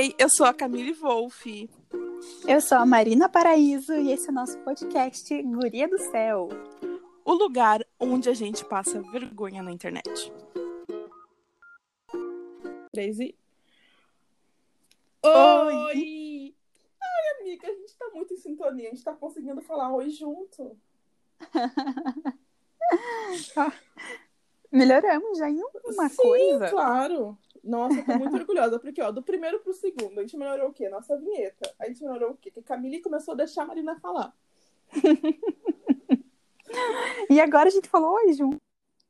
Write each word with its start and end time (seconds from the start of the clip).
Ei, 0.00 0.14
eu 0.18 0.30
sou 0.30 0.46
a 0.46 0.54
Camille 0.54 0.94
Wolff. 0.94 1.68
Eu 2.48 2.62
sou 2.62 2.78
a 2.78 2.86
Marina 2.86 3.28
Paraíso 3.28 3.92
e 3.92 4.10
esse 4.10 4.28
é 4.28 4.30
o 4.30 4.34
nosso 4.34 4.58
podcast 4.60 5.42
Guria 5.42 5.86
do 5.86 5.98
Céu. 5.98 6.48
O 7.22 7.34
lugar 7.34 7.86
onde 7.98 8.30
a 8.30 8.32
gente 8.32 8.64
passa 8.64 9.02
vergonha 9.02 9.62
na 9.62 9.70
internet. 9.70 10.32
Três 12.90 13.20
e... 13.20 13.36
Oi! 15.22 15.74
Oi! 15.74 16.54
Ai, 17.02 17.38
amiga, 17.38 17.68
a 17.68 17.74
gente 17.74 17.94
tá 17.94 18.08
muito 18.14 18.32
em 18.32 18.38
sintonia. 18.38 18.88
A 18.88 18.92
gente 18.92 19.04
tá 19.04 19.12
conseguindo 19.12 19.60
falar 19.60 19.92
oi 19.92 20.08
junto. 20.08 20.78
Melhoramos 24.72 25.36
já 25.36 25.50
em 25.50 25.60
uma 25.84 26.08
Sim, 26.08 26.16
coisa. 26.16 26.70
claro. 26.70 27.36
Nossa, 27.62 27.98
eu 27.98 28.04
tô 28.06 28.18
muito 28.18 28.34
orgulhosa, 28.36 28.78
porque, 28.78 29.02
ó, 29.02 29.10
do 29.10 29.22
primeiro 29.22 29.60
pro 29.60 29.72
segundo, 29.72 30.18
a 30.18 30.22
gente 30.22 30.36
melhorou 30.36 30.68
o 30.70 30.72
quê? 30.72 30.88
Nossa 30.88 31.16
vinheta. 31.16 31.72
A 31.78 31.86
gente 31.86 32.02
melhorou 32.02 32.30
o 32.32 32.36
quê? 32.36 32.50
Que 32.50 32.60
a 32.60 32.62
Camille 32.62 33.00
começou 33.02 33.32
a 33.32 33.36
deixar 33.36 33.62
a 33.62 33.66
Marina 33.66 33.98
falar. 34.00 34.34
E 37.28 37.40
agora 37.40 37.68
a 37.68 37.70
gente 37.70 37.88
falou 37.88 38.12
oi 38.14 38.32
junto. 38.32 38.56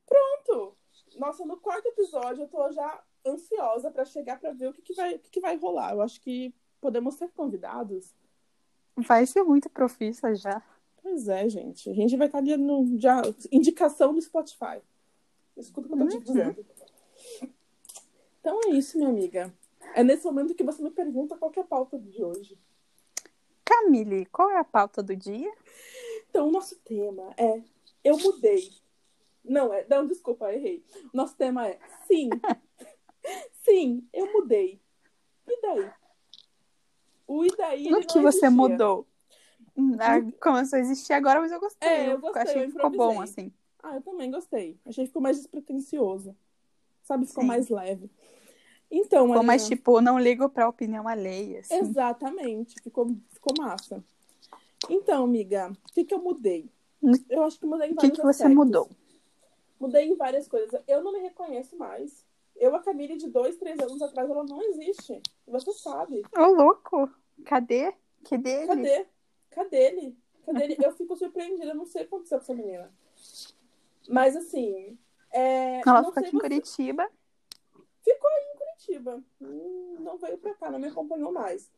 Pronto! 0.06 0.74
Nossa, 1.16 1.44
no 1.44 1.56
quarto 1.58 1.86
episódio 1.88 2.44
eu 2.44 2.48
tô 2.48 2.70
já 2.72 3.02
ansiosa 3.26 3.90
pra 3.90 4.04
chegar 4.04 4.38
pra 4.40 4.52
ver 4.52 4.68
o 4.68 4.72
que, 4.72 4.80
que, 4.82 4.94
vai, 4.94 5.14
o 5.14 5.18
que, 5.18 5.30
que 5.30 5.40
vai 5.40 5.56
rolar. 5.56 5.92
Eu 5.92 6.00
acho 6.00 6.20
que 6.20 6.54
podemos 6.80 7.14
ser 7.16 7.28
convidados. 7.30 8.14
Vai 8.96 9.26
ser 9.26 9.42
muito 9.42 9.68
profissa 9.68 10.34
já. 10.34 10.62
Pois 11.02 11.28
é, 11.28 11.48
gente. 11.48 11.90
A 11.90 11.94
gente 11.94 12.16
vai 12.16 12.26
estar 12.28 12.38
ali 12.38 12.56
no 12.56 12.98
já, 12.98 13.20
indicação 13.52 14.14
do 14.14 14.20
Spotify. 14.22 14.80
Escuta 15.56 15.86
o 15.86 15.90
que 15.96 16.02
eu 16.02 16.06
tô 16.06 16.08
te 16.08 16.16
Uhum. 16.16 16.22
dizendo. 16.22 16.66
Então 18.40 18.60
é 18.66 18.70
isso, 18.70 18.96
minha 18.96 19.10
amiga. 19.10 19.52
É 19.94 20.02
nesse 20.02 20.24
momento 20.24 20.54
que 20.54 20.64
você 20.64 20.82
me 20.82 20.90
pergunta 20.90 21.36
qual 21.36 21.52
é 21.56 21.60
a 21.60 21.64
pauta 21.64 21.98
de 21.98 22.22
hoje. 22.22 22.58
Camille, 23.64 24.26
qual 24.26 24.50
é 24.50 24.58
a 24.58 24.64
pauta 24.64 25.02
do 25.02 25.14
dia? 25.14 25.52
Então, 26.28 26.48
o 26.48 26.50
nosso 26.50 26.76
tema 26.80 27.32
é 27.36 27.62
Eu 28.02 28.18
mudei. 28.18 28.70
Não, 29.44 29.72
é. 29.72 29.86
Não, 29.88 30.06
desculpa, 30.06 30.52
errei. 30.52 30.84
O 31.12 31.16
nosso 31.16 31.36
tema 31.36 31.68
é 31.68 31.78
Sim. 32.06 32.30
Sim, 33.64 34.08
eu 34.12 34.32
mudei. 34.32 34.80
E 35.46 35.60
daí? 35.60 35.90
O 37.26 37.44
e 37.44 37.48
daí. 37.56 37.90
No 37.90 38.00
que 38.00 38.20
você 38.20 38.46
existia. 38.46 38.50
mudou? 38.50 39.06
Hum, 39.76 39.96
ah, 39.98 40.20
Começou 40.40 40.78
a 40.78 40.80
existir 40.80 41.12
agora, 41.12 41.40
mas 41.40 41.52
eu 41.52 41.60
gostei. 41.60 41.88
É, 41.88 42.12
eu 42.12 42.18
gostei, 42.20 42.42
achei 42.42 42.62
eu 42.62 42.66
que 42.66 42.72
ficou 42.72 42.90
bom, 42.90 43.20
assim. 43.20 43.52
Ah, 43.82 43.96
eu 43.96 44.02
também 44.02 44.30
gostei. 44.30 44.78
Achei 44.84 45.04
que 45.04 45.08
ficou 45.08 45.22
mais 45.22 45.36
despretensioso. 45.36 46.36
Sabe? 47.02 47.26
Ficou 47.26 47.42
Sim. 47.42 47.48
mais 47.48 47.68
leve. 47.68 48.10
Então, 48.90 49.28
Ficou 49.28 49.42
mais 49.42 49.66
tipo, 49.68 50.00
não 50.00 50.18
ligo 50.18 50.48
pra 50.48 50.68
opinião 50.68 51.06
alheia, 51.06 51.60
assim. 51.60 51.76
Exatamente. 51.76 52.74
Ficou, 52.82 53.06
ficou 53.30 53.54
massa. 53.58 54.02
Então, 54.88 55.24
amiga, 55.24 55.70
o 55.88 55.92
que, 55.92 56.04
que 56.04 56.12
eu 56.14 56.18
mudei? 56.18 56.68
No- 57.00 57.16
Eu 57.28 57.44
acho 57.44 57.58
que 57.60 57.66
mudei 57.66 57.90
em 57.90 57.92
O 57.92 57.96
que, 57.96 58.10
que 58.10 58.16
você 58.22 58.42
aspectos. 58.42 58.54
mudou? 58.56 58.90
Mudei 59.78 60.08
em 60.08 60.16
várias 60.16 60.48
coisas. 60.48 60.80
Eu 60.88 61.02
não 61.04 61.12
me 61.12 61.20
reconheço 61.20 61.76
mais. 61.76 62.24
Eu, 62.56 62.74
a 62.74 62.80
Camille 62.80 63.16
de 63.16 63.28
dois, 63.28 63.56
três 63.56 63.78
anos 63.78 64.02
atrás, 64.02 64.28
ela 64.28 64.44
não 64.44 64.60
existe. 64.62 65.22
Você 65.46 65.72
sabe. 65.72 66.22
Ô, 66.36 66.46
louco! 66.46 67.08
Cadê? 67.44 67.94
Que 68.24 68.36
dele? 68.36 68.66
Cadê? 68.66 69.06
Cadê 69.50 69.76
ele? 69.76 70.18
Cadê 70.44 70.64
ele? 70.64 70.76
Eu 70.84 70.92
fico 70.92 71.16
surpreendida. 71.16 71.66
Eu 71.66 71.74
não 71.76 71.86
sei 71.86 72.02
o 72.02 72.08
que 72.08 72.14
aconteceu 72.14 72.38
com 72.38 72.44
essa 72.44 72.54
menina. 72.54 72.92
Mas, 74.08 74.36
assim... 74.36 74.98
É... 75.32 75.80
Ela 75.86 76.04
ficou 76.04 76.18
aqui 76.18 76.28
em 76.28 76.32
você. 76.32 76.40
Curitiba. 76.40 77.08
Ficou 78.04 78.30
aí 78.30 78.44
em 78.49 78.49
Curitiba. 78.86 79.22
Hum, 79.40 79.96
Não 80.00 80.16
veio 80.16 80.38
pra 80.38 80.54
cá, 80.54 80.70
não 80.70 80.78
me 80.78 80.88
acompanhou 80.88 81.30
mais. 81.30 81.70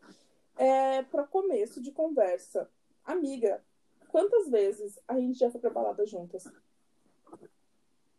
É, 0.57 1.03
para 1.03 1.25
começo 1.25 1.81
de 1.81 1.91
conversa. 1.91 2.71
Amiga, 3.05 3.63
quantas 4.09 4.49
vezes 4.49 4.99
a 5.09 5.19
gente 5.19 5.39
já 5.39 5.51
foi 5.51 5.61
pra 5.61 5.71
balada 5.71 6.07
juntas? 6.07 6.45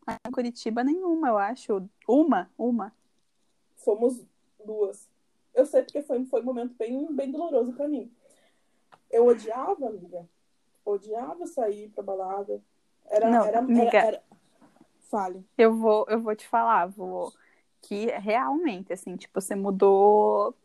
Ah, 0.06 0.18
Em 0.28 0.32
Curitiba 0.32 0.84
nenhuma, 0.84 1.30
eu 1.30 1.38
acho. 1.38 1.90
Uma, 2.08 2.50
uma. 2.58 2.94
Fomos 3.78 4.22
duas. 4.66 5.08
Eu 5.54 5.66
sei 5.66 5.84
porque 5.84 6.02
foi, 6.02 6.26
foi 6.26 6.42
um 6.42 6.46
momento 6.46 6.74
bem, 6.76 7.08
bem 7.14 7.32
doloroso 7.32 7.72
pra 7.74 7.88
mim. 7.88 8.12
Eu 9.10 9.28
odiava, 9.28 9.88
amiga. 9.88 10.28
Odiava 10.84 11.48
sair 11.48 11.90
pra 11.90 12.04
balada. 12.04 12.62
Era, 13.06 13.30
Não, 13.30 13.46
era, 13.46 13.60
amiga. 13.60 13.82
era, 13.98 14.08
era- 14.08 14.24
Fale. 15.10 15.46
Eu 15.58 15.76
vou, 15.78 16.06
eu 16.10 16.20
vou 16.20 16.36
te 16.36 16.48
falar, 16.48 16.88
vou 16.88 17.32
que 17.84 18.06
realmente, 18.08 18.92
assim, 18.94 19.16
tipo, 19.18 19.40
você 19.40 19.54
mudou 19.56 20.56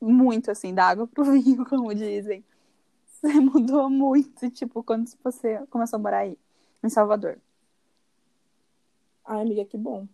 muito, 0.00 0.50
assim, 0.50 0.72
da 0.72 0.86
água 0.86 1.06
pro 1.08 1.24
vinho, 1.32 1.64
como 1.66 1.92
dizem. 1.94 2.44
Você 3.06 3.40
mudou 3.40 3.90
muito, 3.90 4.48
tipo, 4.50 4.82
quando 4.84 5.10
você 5.24 5.58
começou 5.70 5.96
a 5.96 6.02
morar 6.02 6.18
aí, 6.18 6.38
em 6.84 6.88
Salvador. 6.88 7.38
Ai, 9.24 9.42
amiga, 9.42 9.64
que 9.64 9.76
bom. 9.76 10.06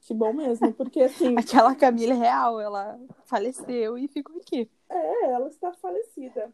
Que 0.00 0.14
bom 0.14 0.32
mesmo, 0.32 0.72
porque 0.72 1.02
assim, 1.04 1.36
Aquela 1.36 1.74
Camila 1.76 2.14
real, 2.14 2.58
ela 2.60 2.98
faleceu 3.26 3.96
e 3.98 4.08
ficou 4.08 4.36
aqui. 4.38 4.68
é, 4.88 5.30
ela 5.30 5.48
está 5.48 5.72
falecida. 5.74 6.50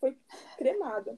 Foi 0.00 0.16
cremada. 0.58 1.16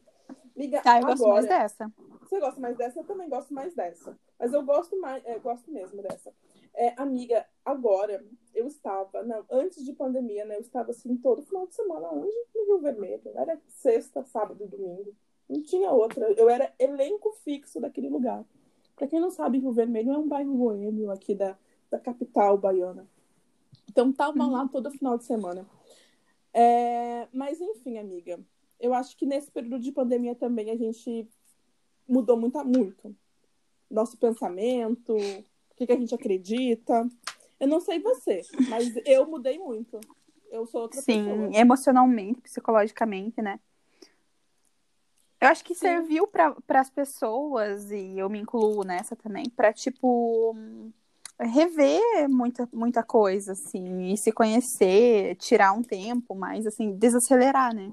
Amiga, 0.55 0.83
Ah, 0.85 1.01
eu 1.01 1.07
gosto 1.07 1.23
agora, 1.25 1.35
mais 1.35 1.47
dessa. 1.49 1.93
Você 2.21 2.39
gosta 2.41 2.61
mais 2.61 2.77
dessa? 2.77 3.01
Eu 3.01 3.05
também 3.05 3.29
gosto 3.29 3.55
mais 3.55 3.75
dessa. 3.75 4.17
Mas 4.43 4.53
eu 4.53 4.65
gosto 4.65 5.01
mais, 5.01 5.25
é, 5.25 5.39
gosto 5.39 5.71
mesmo 5.71 6.03
dessa. 6.03 6.35
É, 6.75 7.01
amiga, 7.01 7.47
agora 7.65 8.27
eu 8.53 8.67
estava, 8.67 9.23
não, 9.23 9.47
antes 9.49 9.85
de 9.85 9.93
pandemia, 9.93 10.45
né? 10.45 10.57
Eu 10.57 10.61
estava 10.63 10.91
assim 10.91 11.17
todo 11.17 11.45
final 11.45 11.65
de 11.69 11.77
semana, 11.77 12.09
onde? 12.11 12.35
No 12.53 12.65
Rio 12.65 12.81
Vermelho. 12.81 13.23
Era 13.37 13.57
sexta, 13.69 14.25
sábado 14.25 14.67
domingo. 14.67 15.15
Não 15.49 15.63
tinha 15.63 15.93
outra. 15.93 16.29
Eu 16.33 16.51
era 16.51 16.75
elenco 16.77 17.31
fixo 17.45 17.79
daquele 17.81 18.09
lugar. 18.09 18.45
Pra 18.97 19.07
quem 19.07 19.21
não 19.21 19.31
sabe, 19.31 19.61
Rio 19.61 19.71
Vermelho 19.71 20.11
é 20.11 20.19
um 20.19 20.27
bairro 20.27 20.53
boêmio 20.57 21.13
aqui 21.13 21.37
da, 21.37 21.57
da 21.89 22.01
capital 22.01 22.59
baiana. 22.59 23.09
Então 23.89 24.13
tava 24.13 24.45
lá 24.45 24.67
todo 24.67 24.91
final 24.91 25.17
de 25.17 25.25
semana. 25.25 25.65
É, 26.53 27.29
mas 27.33 27.61
enfim, 27.61 27.97
amiga, 27.97 28.41
eu 28.81 28.93
acho 28.93 29.17
que 29.17 29.25
nesse 29.25 29.53
período 29.53 29.79
de 29.79 29.93
pandemia 29.93 30.35
também 30.35 30.69
a 30.73 30.77
gente 30.77 31.29
mudou 32.09 32.37
muito, 32.37 32.59
muito. 32.65 33.17
Nosso 33.93 34.17
pensamento, 34.17 35.15
o 35.15 35.45
que, 35.77 35.87
que 35.87 35.93
a 35.93 35.97
gente 35.97 36.15
acredita. 36.15 37.07
Eu 37.61 37.69
não 37.69 37.79
sei 37.79 38.01
você, 38.01 38.41
mas 38.69 38.93
eu 39.05 39.27
mudei 39.27 39.59
muito. 39.59 40.01
Eu 40.51 40.67
sou 40.67 40.83
outra 40.83 41.01
Sim, 41.03 41.27
pessoa. 41.27 41.51
emocionalmente, 41.55 42.41
psicologicamente, 42.41 43.41
né? 43.43 43.61
Eu 45.41 45.49
acho 45.49 45.65
que 45.65 45.75
Sim. 45.75 45.81
serviu 45.81 46.27
para 46.27 46.81
as 46.81 46.89
pessoas, 46.89 47.91
e 47.91 48.19
eu 48.19 48.31
me 48.31 48.39
incluo 48.39 48.83
nessa 48.83 49.15
também, 49.15 49.51
para 49.51 49.73
tipo 49.73 50.57
rever 51.39 52.29
muita, 52.29 52.69
muita 52.73 53.03
coisa, 53.03 53.53
assim, 53.53 54.13
e 54.13 54.17
se 54.17 54.33
conhecer, 54.33 55.35
tirar 55.37 55.73
um 55.73 55.83
tempo, 55.83 56.35
mais 56.35 56.67
assim, 56.67 56.97
desacelerar, 56.97 57.75
né? 57.75 57.93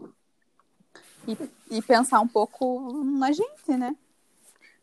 E, 1.28 1.78
e 1.78 1.82
pensar 1.82 2.22
um 2.22 2.28
pouco 2.28 3.04
na 3.04 3.32
gente, 3.32 3.76
né? 3.78 3.96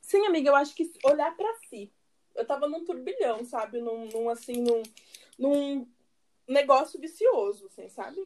Sim, 0.07 0.25
amiga, 0.25 0.51
eu 0.51 0.55
acho 0.55 0.73
que 0.73 0.89
olhar 1.05 1.37
pra 1.37 1.53
si. 1.69 1.93
Eu 2.37 2.47
tava 2.47 2.69
num 2.69 2.85
turbilhão, 2.85 3.45
sabe? 3.45 3.81
Num, 3.81 4.07
num, 4.09 4.31
assim, 4.31 4.63
num, 4.63 4.83
num 5.37 5.89
negócio 6.47 7.01
vicioso, 7.01 7.67
assim, 7.67 7.89
sabe? 7.89 8.25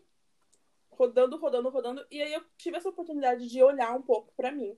Rodando, 0.90 1.38
rodando, 1.38 1.70
rodando. 1.70 2.06
E 2.10 2.20
aí 2.20 2.34
eu 2.34 2.44
tive 2.58 2.76
essa 2.76 2.90
oportunidade 2.90 3.48
de 3.48 3.62
olhar 3.62 3.96
um 3.96 4.02
pouco 4.02 4.30
pra 4.36 4.52
mim. 4.52 4.76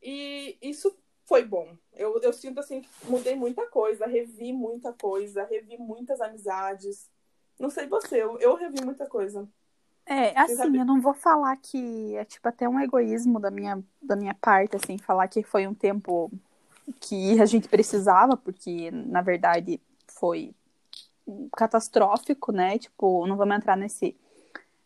E 0.00 0.56
isso 0.62 0.96
foi 1.26 1.44
bom. 1.44 1.76
Eu, 1.92 2.18
eu 2.22 2.32
sinto 2.32 2.58
assim 2.58 2.80
que 2.80 2.88
mudei 3.04 3.34
muita 3.34 3.66
coisa, 3.66 4.06
revi 4.06 4.50
muita 4.50 4.94
coisa, 4.94 5.44
revi 5.44 5.76
muitas 5.76 6.22
amizades. 6.22 7.10
Não 7.58 7.68
sei 7.68 7.86
você, 7.86 8.22
eu, 8.22 8.38
eu 8.38 8.54
revi 8.54 8.82
muita 8.82 9.06
coisa. 9.06 9.46
É, 10.10 10.38
assim, 10.38 10.78
eu 10.78 10.86
não 10.86 11.00
vou 11.00 11.12
falar 11.12 11.54
que 11.58 12.16
é 12.16 12.24
tipo 12.24 12.48
até 12.48 12.66
um 12.68 12.80
egoísmo 12.80 13.38
da 13.38 13.50
minha, 13.50 13.82
da 14.02 14.16
minha 14.16 14.34
parte, 14.34 14.74
assim, 14.76 14.96
falar 14.96 15.28
que 15.28 15.42
foi 15.42 15.66
um 15.66 15.74
tempo 15.74 16.30
que 17.00 17.40
a 17.40 17.46
gente 17.46 17.68
precisava, 17.68 18.36
porque 18.36 18.90
na 18.90 19.20
verdade 19.22 19.80
foi 20.08 20.54
catastrófico, 21.56 22.52
né? 22.52 22.78
Tipo, 22.78 23.26
não 23.26 23.36
vamos 23.36 23.56
entrar 23.56 23.76
nesse 23.76 24.16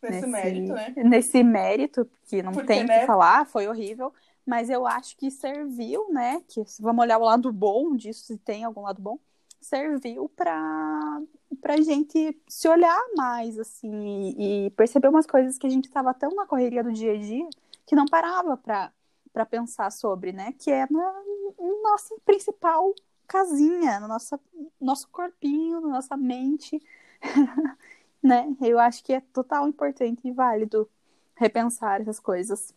Nesse, 0.02 0.26
mérito, 0.26 0.72
né? 0.72 0.94
Nesse 0.96 1.44
mérito, 1.44 2.10
que 2.26 2.42
não 2.42 2.52
Porque, 2.52 2.66
tem 2.66 2.84
o 2.84 2.86
né? 2.88 3.00
que 3.00 3.06
falar, 3.06 3.46
foi 3.46 3.68
horrível, 3.68 4.12
mas 4.44 4.68
eu 4.68 4.84
acho 4.86 5.16
que 5.16 5.30
serviu, 5.30 6.12
né? 6.12 6.42
Que 6.48 6.62
vamos 6.80 7.02
olhar 7.02 7.18
o 7.18 7.24
lado 7.24 7.52
bom 7.52 7.94
disso, 7.94 8.24
se 8.24 8.36
tem 8.38 8.64
algum 8.64 8.82
lado 8.82 9.00
bom, 9.00 9.18
serviu 9.64 10.28
para 10.28 11.22
pra 11.60 11.80
gente 11.80 12.36
se 12.48 12.68
olhar 12.68 13.00
mais, 13.14 13.58
assim, 13.58 14.34
e, 14.36 14.66
e 14.66 14.70
perceber 14.70 15.08
umas 15.08 15.26
coisas 15.26 15.58
que 15.58 15.66
a 15.66 15.70
gente 15.70 15.86
estava 15.86 16.12
tão 16.12 16.34
na 16.34 16.46
correria 16.46 16.82
do 16.82 16.92
dia 16.92 17.12
a 17.12 17.16
dia 17.16 17.48
que 17.86 17.94
não 17.94 18.06
parava 18.06 18.56
para 18.56 18.92
para 19.32 19.46
pensar 19.46 19.90
sobre, 19.90 20.30
né? 20.30 20.52
Que 20.58 20.70
é 20.70 20.86
na 20.90 21.22
nossa 21.82 22.14
principal 22.24 22.94
casinha, 23.26 23.98
no 23.98 24.06
nosso, 24.06 24.38
nosso 24.80 25.08
corpinho, 25.08 25.80
na 25.80 25.88
nossa 25.88 26.16
mente. 26.16 26.80
né? 28.22 28.54
Eu 28.60 28.78
acho 28.78 29.02
que 29.02 29.14
é 29.14 29.20
total 29.20 29.66
importante 29.66 30.20
e 30.28 30.32
válido 30.32 30.88
repensar 31.34 32.00
essas 32.02 32.20
coisas. 32.20 32.74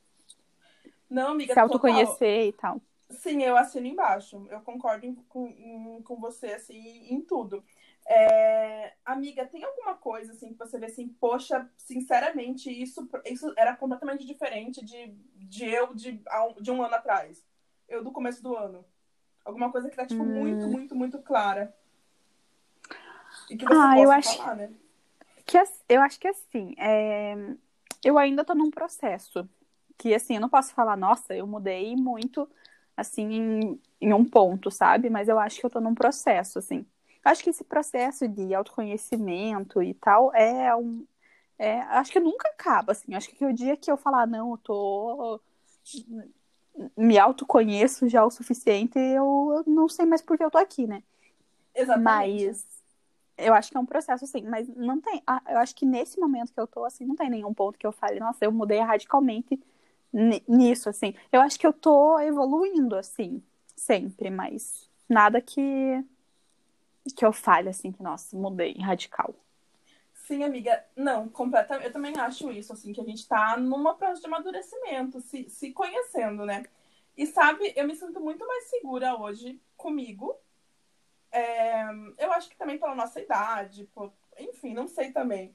Não, 1.09 1.31
amiga, 1.31 1.53
Se 1.53 1.59
autoconhecer 1.59 2.53
total. 2.53 2.77
e 2.77 2.79
tal. 2.79 2.81
Sim, 3.19 3.43
eu 3.43 3.57
assino 3.57 3.87
embaixo. 3.87 4.45
Eu 4.49 4.61
concordo 4.61 5.13
com, 5.29 6.01
com 6.03 6.15
você, 6.17 6.47
assim, 6.53 7.07
em 7.09 7.21
tudo. 7.21 7.63
É... 8.07 8.93
Amiga, 9.03 9.45
tem 9.45 9.63
alguma 9.63 9.95
coisa, 9.95 10.31
assim, 10.31 10.53
que 10.53 10.59
você 10.59 10.77
vê 10.77 10.85
assim, 10.85 11.07
poxa, 11.07 11.67
sinceramente, 11.77 12.69
isso, 12.69 13.09
isso 13.25 13.51
era 13.57 13.75
completamente 13.75 14.25
diferente 14.25 14.83
de, 14.85 15.07
de 15.35 15.65
eu 15.65 15.93
de, 15.93 16.21
de 16.61 16.71
um 16.71 16.83
ano 16.83 16.95
atrás. 16.95 17.43
Eu 17.87 18.03
do 18.03 18.11
começo 18.11 18.43
do 18.43 18.55
ano. 18.55 18.85
Alguma 19.43 19.71
coisa 19.71 19.89
que 19.89 19.95
tá, 19.95 20.05
tipo, 20.05 20.23
hum. 20.23 20.25
muito, 20.25 20.67
muito, 20.67 20.95
muito 20.95 21.21
clara. 21.21 21.75
E 23.49 23.57
que 23.57 23.65
você 23.65 23.75
ah, 23.75 23.99
eu 23.99 24.11
acho... 24.11 24.37
falar, 24.37 24.55
né? 24.55 24.71
Que, 25.45 25.57
eu 25.89 26.01
acho 26.01 26.19
que 26.19 26.27
assim, 26.27 26.75
é... 26.77 27.35
eu 28.03 28.17
ainda 28.17 28.45
tô 28.45 28.53
num 28.55 28.71
processo. 28.71 29.47
Que 29.97 30.13
assim, 30.13 30.35
eu 30.35 30.41
não 30.41 30.49
posso 30.49 30.73
falar, 30.73 30.97
nossa, 30.97 31.33
eu 31.33 31.47
mudei 31.47 31.95
muito 31.95 32.49
assim, 32.95 33.33
em, 33.33 33.81
em 34.01 34.13
um 34.13 34.23
ponto, 34.23 34.71
sabe? 34.71 35.09
Mas 35.09 35.27
eu 35.27 35.39
acho 35.39 35.59
que 35.59 35.65
eu 35.65 35.69
tô 35.69 35.79
num 35.79 35.95
processo, 35.95 36.59
assim. 36.59 36.85
Acho 37.23 37.43
que 37.43 37.49
esse 37.49 37.63
processo 37.63 38.27
de 38.27 38.53
autoconhecimento 38.53 39.81
e 39.81 39.93
tal 39.95 40.33
é 40.33 40.75
um. 40.75 41.05
É, 41.57 41.81
acho 41.81 42.11
que 42.11 42.19
nunca 42.19 42.47
acaba, 42.49 42.91
assim. 42.91 43.15
Acho 43.15 43.29
que 43.29 43.45
o 43.45 43.53
dia 43.53 43.75
que 43.77 43.91
eu 43.91 43.97
falar, 43.97 44.27
não, 44.27 44.51
eu 44.51 44.57
tô. 44.57 45.41
Me 46.97 47.17
autoconheço 47.17 48.07
já 48.09 48.25
o 48.25 48.29
suficiente, 48.29 48.99
eu 48.99 49.63
não 49.65 49.87
sei 49.87 50.05
mais 50.05 50.21
por 50.21 50.37
que 50.37 50.43
eu 50.43 50.51
tô 50.51 50.57
aqui, 50.57 50.85
né? 50.85 51.01
Exatamente. 51.73 52.03
Mas 52.03 52.65
eu 53.37 53.53
acho 53.53 53.71
que 53.71 53.77
é 53.77 53.79
um 53.79 53.85
processo, 53.85 54.25
assim, 54.25 54.41
mas 54.43 54.67
não 54.67 54.99
tem. 54.99 55.21
Eu 55.49 55.57
acho 55.57 55.75
que 55.75 55.85
nesse 55.85 56.19
momento 56.19 56.53
que 56.53 56.59
eu 56.59 56.67
tô, 56.67 56.85
assim, 56.85 57.05
não 57.05 57.15
tem 57.15 57.29
nenhum 57.29 57.53
ponto 57.53 57.77
que 57.77 57.87
eu 57.87 57.91
fale, 57.91 58.19
nossa, 58.19 58.43
eu 58.45 58.51
mudei 58.51 58.79
radicalmente 58.79 59.59
nisso, 60.47 60.89
assim. 60.89 61.13
Eu 61.31 61.41
acho 61.41 61.59
que 61.59 61.67
eu 61.67 61.73
tô 61.73 62.19
evoluindo, 62.19 62.95
assim, 62.95 63.43
sempre, 63.75 64.29
mas 64.29 64.89
nada 65.09 65.41
que 65.41 66.03
que 67.15 67.23
eu 67.23 67.31
fale, 67.31 67.69
assim, 67.69 67.91
que, 67.91 68.01
nossa, 68.01 68.35
mudei, 68.35 68.73
radical. 68.79 69.35
Sim, 70.11 70.43
amiga. 70.43 70.83
Não, 70.95 71.29
completamente. 71.29 71.85
Eu 71.85 71.93
também 71.93 72.17
acho 72.17 72.51
isso, 72.51 72.73
assim, 72.73 72.91
que 72.91 72.99
a 72.99 73.03
gente 73.03 73.27
tá 73.27 73.57
numa 73.57 73.93
processo 73.93 74.21
de 74.21 74.27
amadurecimento, 74.27 75.21
se, 75.21 75.47
se 75.47 75.71
conhecendo, 75.71 76.45
né? 76.45 76.63
E 77.15 77.27
sabe, 77.27 77.73
eu 77.75 77.85
me 77.85 77.95
sinto 77.95 78.19
muito 78.19 78.45
mais 78.47 78.63
segura 78.69 79.15
hoje 79.15 79.61
comigo. 79.77 80.35
É, 81.31 81.83
eu 82.17 82.31
acho 82.33 82.49
que 82.49 82.57
também 82.57 82.79
pela 82.79 82.95
nossa 82.95 83.21
idade, 83.21 83.87
por, 83.93 84.11
enfim, 84.39 84.73
não 84.73 84.87
sei 84.87 85.11
também 85.11 85.53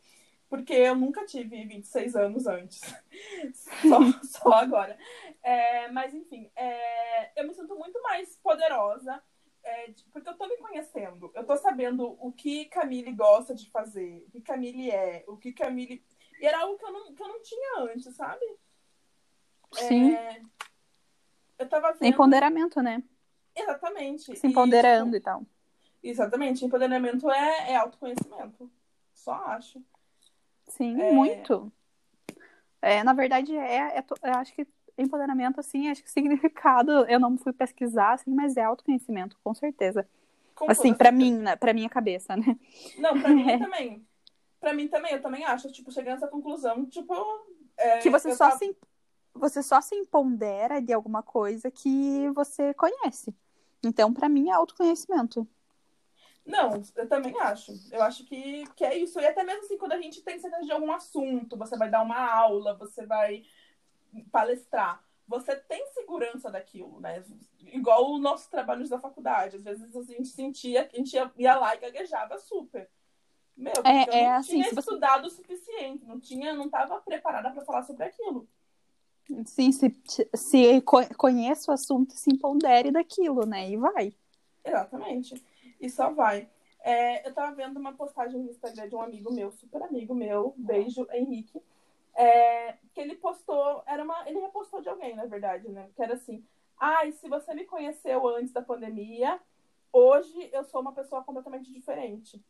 porque 0.50 0.72
eu 0.72 0.96
nunca 0.96 1.24
tive 1.24 1.64
26 1.64 2.16
anos 2.16 2.46
antes. 2.48 2.80
só, 3.54 4.00
só 4.24 4.52
agora. 4.54 4.98
É, 5.42 5.88
mas, 5.92 6.12
enfim, 6.12 6.50
é, 6.56 7.40
eu 7.40 7.46
me 7.46 7.54
sinto 7.54 7.76
muito 7.76 8.02
mais 8.02 8.36
poderosa, 8.42 9.22
é, 9.62 9.94
porque 10.12 10.28
eu 10.28 10.36
tô 10.36 10.48
me 10.48 10.56
conhecendo. 10.56 11.30
Eu 11.36 11.46
tô 11.46 11.56
sabendo 11.56 12.16
o 12.18 12.32
que 12.32 12.64
Camille 12.64 13.12
gosta 13.12 13.54
de 13.54 13.70
fazer, 13.70 14.24
o 14.26 14.30
que 14.32 14.40
Camille 14.40 14.90
é, 14.90 15.24
o 15.28 15.36
que 15.36 15.52
Camille. 15.52 16.04
E 16.40 16.44
era 16.44 16.58
algo 16.58 16.76
que 16.76 16.84
eu 16.84 16.92
não, 16.92 17.14
que 17.14 17.22
eu 17.22 17.28
não 17.28 17.40
tinha 17.40 17.78
antes, 17.82 18.12
sabe? 18.16 18.44
Sim. 19.72 20.16
É, 20.16 20.42
eu 21.60 21.68
tava 21.68 21.92
vendo... 21.92 22.12
Empoderamento, 22.12 22.82
né? 22.82 23.04
Exatamente. 23.54 24.36
Se 24.36 24.46
empoderando 24.48 25.16
e, 25.16 25.20
tipo, 25.20 25.30
e 25.30 25.32
tal. 25.32 25.46
Exatamente. 26.02 26.64
Empoderamento 26.64 27.30
é, 27.30 27.70
é 27.70 27.76
autoconhecimento. 27.76 28.68
Só 29.14 29.32
acho. 29.32 29.80
Sim, 30.70 31.00
é... 31.00 31.12
muito. 31.12 31.72
É, 32.82 33.04
na 33.04 33.12
verdade, 33.12 33.54
é, 33.56 33.98
é, 33.98 34.04
eu 34.22 34.34
acho 34.34 34.54
que 34.54 34.66
empoderamento, 34.96 35.60
assim, 35.60 35.88
acho 35.88 36.02
que 36.02 36.10
significado, 36.10 36.90
eu 37.06 37.18
não 37.18 37.36
fui 37.36 37.52
pesquisar, 37.52 38.12
assim, 38.12 38.30
mas 38.30 38.56
é 38.56 38.62
autoconhecimento, 38.62 39.36
com 39.42 39.54
certeza. 39.54 40.06
Com 40.54 40.70
assim, 40.70 40.92
para 40.94 41.10
mim, 41.10 41.38
né, 41.38 41.56
pra 41.56 41.72
minha 41.72 41.88
cabeça, 41.88 42.36
né? 42.36 42.56
Não, 42.98 43.18
pra 43.20 43.30
mim 43.30 43.44
também. 43.58 44.06
Pra 44.60 44.74
mim 44.74 44.88
também, 44.88 45.12
eu 45.12 45.22
também 45.22 45.44
acho, 45.44 45.72
tipo, 45.72 45.90
chegando 45.90 46.14
a 46.14 46.16
essa 46.16 46.28
conclusão, 46.28 46.84
tipo... 46.86 47.14
É, 47.76 47.98
que 47.98 48.10
você 48.10 48.32
só, 48.32 48.48
tava... 48.48 48.58
se, 48.58 48.76
você 49.34 49.62
só 49.62 49.80
se 49.80 49.94
empodera 49.94 50.80
de 50.82 50.92
alguma 50.92 51.22
coisa 51.22 51.70
que 51.70 52.28
você 52.30 52.74
conhece. 52.74 53.34
Então, 53.82 54.12
para 54.12 54.28
mim, 54.28 54.50
é 54.50 54.52
autoconhecimento. 54.52 55.48
Não, 56.44 56.82
eu 56.96 57.08
também 57.08 57.38
acho. 57.40 57.72
Eu 57.90 58.02
acho 58.02 58.24
que, 58.24 58.66
que 58.74 58.84
é 58.84 58.96
isso. 58.96 59.20
E 59.20 59.26
até 59.26 59.44
mesmo 59.44 59.64
assim, 59.64 59.78
quando 59.78 59.92
a 59.92 60.00
gente 60.00 60.22
tem 60.22 60.38
certeza 60.38 60.64
de 60.64 60.72
algum 60.72 60.90
assunto, 60.92 61.56
você 61.56 61.76
vai 61.76 61.90
dar 61.90 62.02
uma 62.02 62.18
aula, 62.18 62.74
você 62.74 63.06
vai 63.06 63.44
palestrar, 64.32 65.02
você 65.28 65.54
tem 65.54 65.86
segurança 65.88 66.50
daquilo, 66.50 67.00
né? 67.00 67.22
Igual 67.60 68.12
os 68.12 68.20
nossos 68.20 68.48
trabalhos 68.48 68.88
da 68.88 68.98
faculdade. 68.98 69.56
Às 69.56 69.62
vezes 69.62 69.94
a 69.94 70.02
gente 70.02 70.28
sentia 70.28 70.84
que 70.84 70.96
a 70.96 70.98
gente 70.98 71.14
ia, 71.14 71.30
ia 71.36 71.56
lá 71.56 71.74
e 71.76 71.78
gaguejava 71.78 72.38
super. 72.38 72.88
Meu, 73.56 73.72
porque 73.74 73.88
é, 73.88 74.08
eu 74.08 74.12
é 74.12 74.24
não 74.24 74.36
assim, 74.36 74.62
tinha 74.62 74.68
estudado 74.70 75.28
você... 75.28 75.34
o 75.34 75.36
suficiente, 75.36 76.04
não 76.04 76.18
tinha, 76.18 76.54
não 76.54 76.64
estava 76.64 76.98
preparada 77.00 77.50
para 77.50 77.64
falar 77.64 77.82
sobre 77.82 78.04
aquilo. 78.04 78.48
Sim, 79.44 79.70
se, 79.70 79.94
se 80.34 80.82
conhece 81.16 81.70
o 81.70 81.74
assunto, 81.74 82.14
se 82.14 82.32
empodere 82.32 82.90
daquilo, 82.90 83.46
né? 83.46 83.70
E 83.70 83.76
vai. 83.76 84.12
Exatamente 84.64 85.40
e 85.80 85.88
só 85.88 86.12
vai. 86.12 86.48
É, 86.82 87.26
eu 87.26 87.34
tava 87.34 87.54
vendo 87.54 87.78
uma 87.78 87.92
postagem 87.92 88.40
no 88.40 88.50
Instagram 88.50 88.88
de 88.88 88.94
um 88.94 89.02
amigo 89.02 89.32
meu, 89.32 89.50
super 89.52 89.82
amigo 89.82 90.14
meu, 90.14 90.54
beijo, 90.56 91.06
Henrique, 91.12 91.62
é, 92.14 92.72
que 92.94 93.00
ele 93.00 93.16
postou, 93.16 93.82
era 93.86 94.02
uma, 94.02 94.28
ele 94.28 94.40
repostou 94.40 94.80
de 94.80 94.88
alguém, 94.88 95.14
na 95.14 95.26
verdade, 95.26 95.68
né? 95.68 95.90
Que 95.94 96.02
era 96.02 96.14
assim, 96.14 96.44
ai, 96.78 97.08
ah, 97.08 97.12
se 97.12 97.28
você 97.28 97.54
me 97.54 97.64
conheceu 97.64 98.26
antes 98.28 98.52
da 98.52 98.62
pandemia, 98.62 99.40
hoje 99.92 100.50
eu 100.52 100.64
sou 100.64 100.80
uma 100.80 100.92
pessoa 100.92 101.22
completamente 101.22 101.72
diferente. 101.72 102.42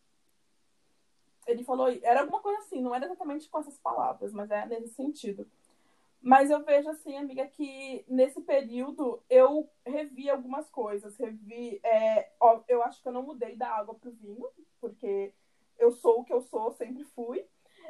Ele 1.46 1.64
falou, 1.64 1.88
era 2.02 2.20
alguma 2.20 2.40
coisa 2.40 2.60
assim, 2.60 2.80
não 2.80 2.94
era 2.94 3.06
exatamente 3.06 3.48
com 3.48 3.58
essas 3.58 3.78
palavras, 3.78 4.32
mas 4.32 4.50
é 4.50 4.66
nesse 4.66 4.94
sentido. 4.94 5.50
Mas 6.22 6.50
eu 6.50 6.62
vejo 6.62 6.88
assim, 6.90 7.16
amiga, 7.16 7.46
que 7.46 8.04
nesse 8.06 8.40
período 8.42 9.22
eu 9.28 9.70
revi 9.86 10.28
algumas 10.28 10.68
coisas. 10.68 11.16
Revi. 11.16 11.80
É, 11.82 12.30
ó, 12.38 12.62
eu 12.68 12.82
acho 12.82 13.00
que 13.02 13.08
eu 13.08 13.12
não 13.12 13.22
mudei 13.22 13.56
da 13.56 13.68
água 13.68 13.94
pro 13.94 14.12
vinho, 14.12 14.46
porque 14.80 15.32
eu 15.78 15.90
sou 15.90 16.20
o 16.20 16.24
que 16.24 16.32
eu 16.32 16.42
sou, 16.42 16.72
sempre 16.72 17.04
fui. 17.04 17.46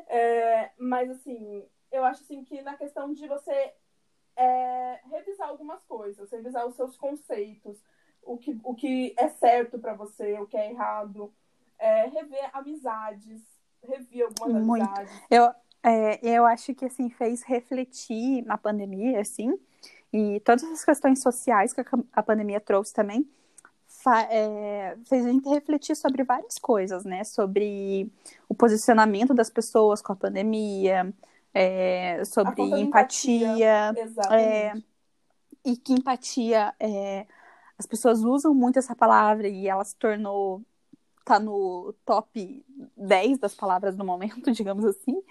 É, 0.07 0.71
mas 0.79 1.11
assim, 1.11 1.69
eu 1.91 2.05
acho 2.05 2.23
assim 2.23 2.45
que 2.45 2.63
na 2.63 2.77
questão 2.77 3.13
de 3.13 3.27
você 3.27 3.75
é, 4.37 5.01
revisar 5.11 5.49
algumas 5.49 5.83
coisas, 5.85 6.31
revisar 6.31 6.67
os 6.67 6.77
seus 6.77 6.97
conceitos, 6.97 7.83
o 8.23 8.39
que, 8.39 8.59
o 8.63 8.75
que 8.75 9.15
é 9.19 9.29
certo 9.29 9.79
para 9.79 9.95
você, 9.95 10.39
o 10.39 10.47
que 10.47 10.57
é 10.57 10.71
errado, 10.71 11.35
é, 11.79 12.07
rever 12.07 12.49
amizades, 12.53 13.43
rever 13.83 14.27
algumas 14.27 14.63
Muito. 14.63 14.83
amizades. 14.85 15.27
Eu, 15.31 15.53
é, 15.83 16.19
eu 16.23 16.45
acho 16.45 16.75
que 16.75 16.85
assim 16.85 17.09
fez 17.11 17.43
refletir 17.43 18.45
na 18.45 18.59
pandemia, 18.59 19.21
assim, 19.21 19.59
e 20.13 20.41
todas 20.41 20.65
as 20.65 20.85
questões 20.85 21.23
sociais 21.23 21.73
que 21.73 21.83
a 22.13 22.23
pandemia 22.23 22.61
trouxe 22.61 22.93
também, 22.93 23.29
é, 24.31 24.97
fez 25.07 25.27
a 25.27 25.31
gente 25.31 25.49
refletir 25.49 25.95
sobre 25.95 26.25
várias 26.25 26.59
coisas, 26.59 27.05
né? 27.05 27.23
Sobre 27.25 28.11
o 28.49 28.55
posicionamento 28.55 29.35
das 29.35 29.51
pessoas 29.51 30.01
com 30.01 30.13
a 30.13 30.17
pandemia, 30.17 31.13
é, 31.53 32.25
sobre 32.25 32.63
empatia, 32.63 33.91
empatia 33.91 34.37
é, 34.37 34.73
e 35.65 35.77
que 35.77 35.93
empatia 35.93 36.75
é, 36.81 37.27
as 37.79 37.87
pessoas 37.87 38.21
usam 38.21 38.55
muito 38.55 38.79
essa 38.79 38.95
palavra 38.95 39.49
e 39.49 39.67
ela 39.67 39.85
se 39.85 39.97
tornou 39.97 40.63
tá 41.25 41.39
no 41.39 41.95
top 42.05 42.65
10 42.97 43.39
das 43.39 43.55
palavras 43.55 43.97
do 43.97 44.05
momento, 44.05 44.51
digamos 44.53 44.85
assim. 44.85 45.23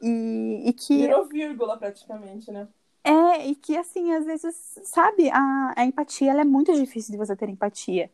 E, 0.00 0.68
e 0.68 0.72
que. 0.72 0.98
Virou 0.98 1.24
vírgula 1.26 1.76
praticamente, 1.76 2.50
né? 2.50 2.68
É, 3.04 3.46
e 3.46 3.54
que 3.54 3.76
assim, 3.76 4.12
às 4.12 4.24
vezes, 4.26 4.78
sabe, 4.84 5.30
a, 5.30 5.74
a 5.76 5.84
empatia 5.84 6.30
ela 6.30 6.42
é 6.42 6.44
muito 6.44 6.74
difícil 6.74 7.12
de 7.12 7.18
você 7.18 7.34
ter 7.34 7.48
empatia. 7.48 8.10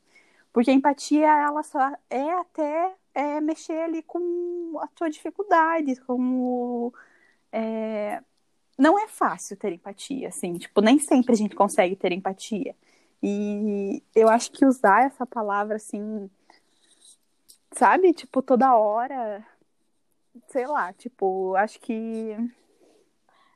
Porque 0.53 0.71
a 0.71 0.75
empatia, 0.75 1.26
ela 1.26 1.62
só 1.64 1.93
é 2.09 2.33
até 2.35 2.95
é, 3.12 3.41
mexer 3.41 3.81
ali 3.83 4.03
com 4.03 4.79
a 4.81 4.87
tua 4.88 5.11
dificuldade, 5.11 5.97
com 5.97 6.21
o, 6.41 6.93
é... 7.53 8.23
Não 8.79 8.99
é 8.99 9.09
fácil 9.09 9.57
ter 9.57 9.73
empatia, 9.73 10.29
assim, 10.29 10.55
tipo, 10.59 10.81
nem 10.81 10.99
sempre 10.99 11.33
a 11.33 11.37
gente 11.37 11.55
consegue 11.57 11.97
ter 11.97 12.12
empatia. 12.12 12.76
E 13.23 14.03
eu 14.14 14.29
acho 14.29 14.50
que 14.53 14.67
usar 14.67 15.07
essa 15.07 15.25
palavra, 15.26 15.76
assim, 15.76 16.31
sabe, 17.73 18.12
tipo, 18.12 18.43
toda 18.43 18.76
hora 18.76 19.45
sei 20.49 20.67
lá, 20.67 20.93
tipo, 20.93 21.55
acho 21.57 21.81
que. 21.81 22.37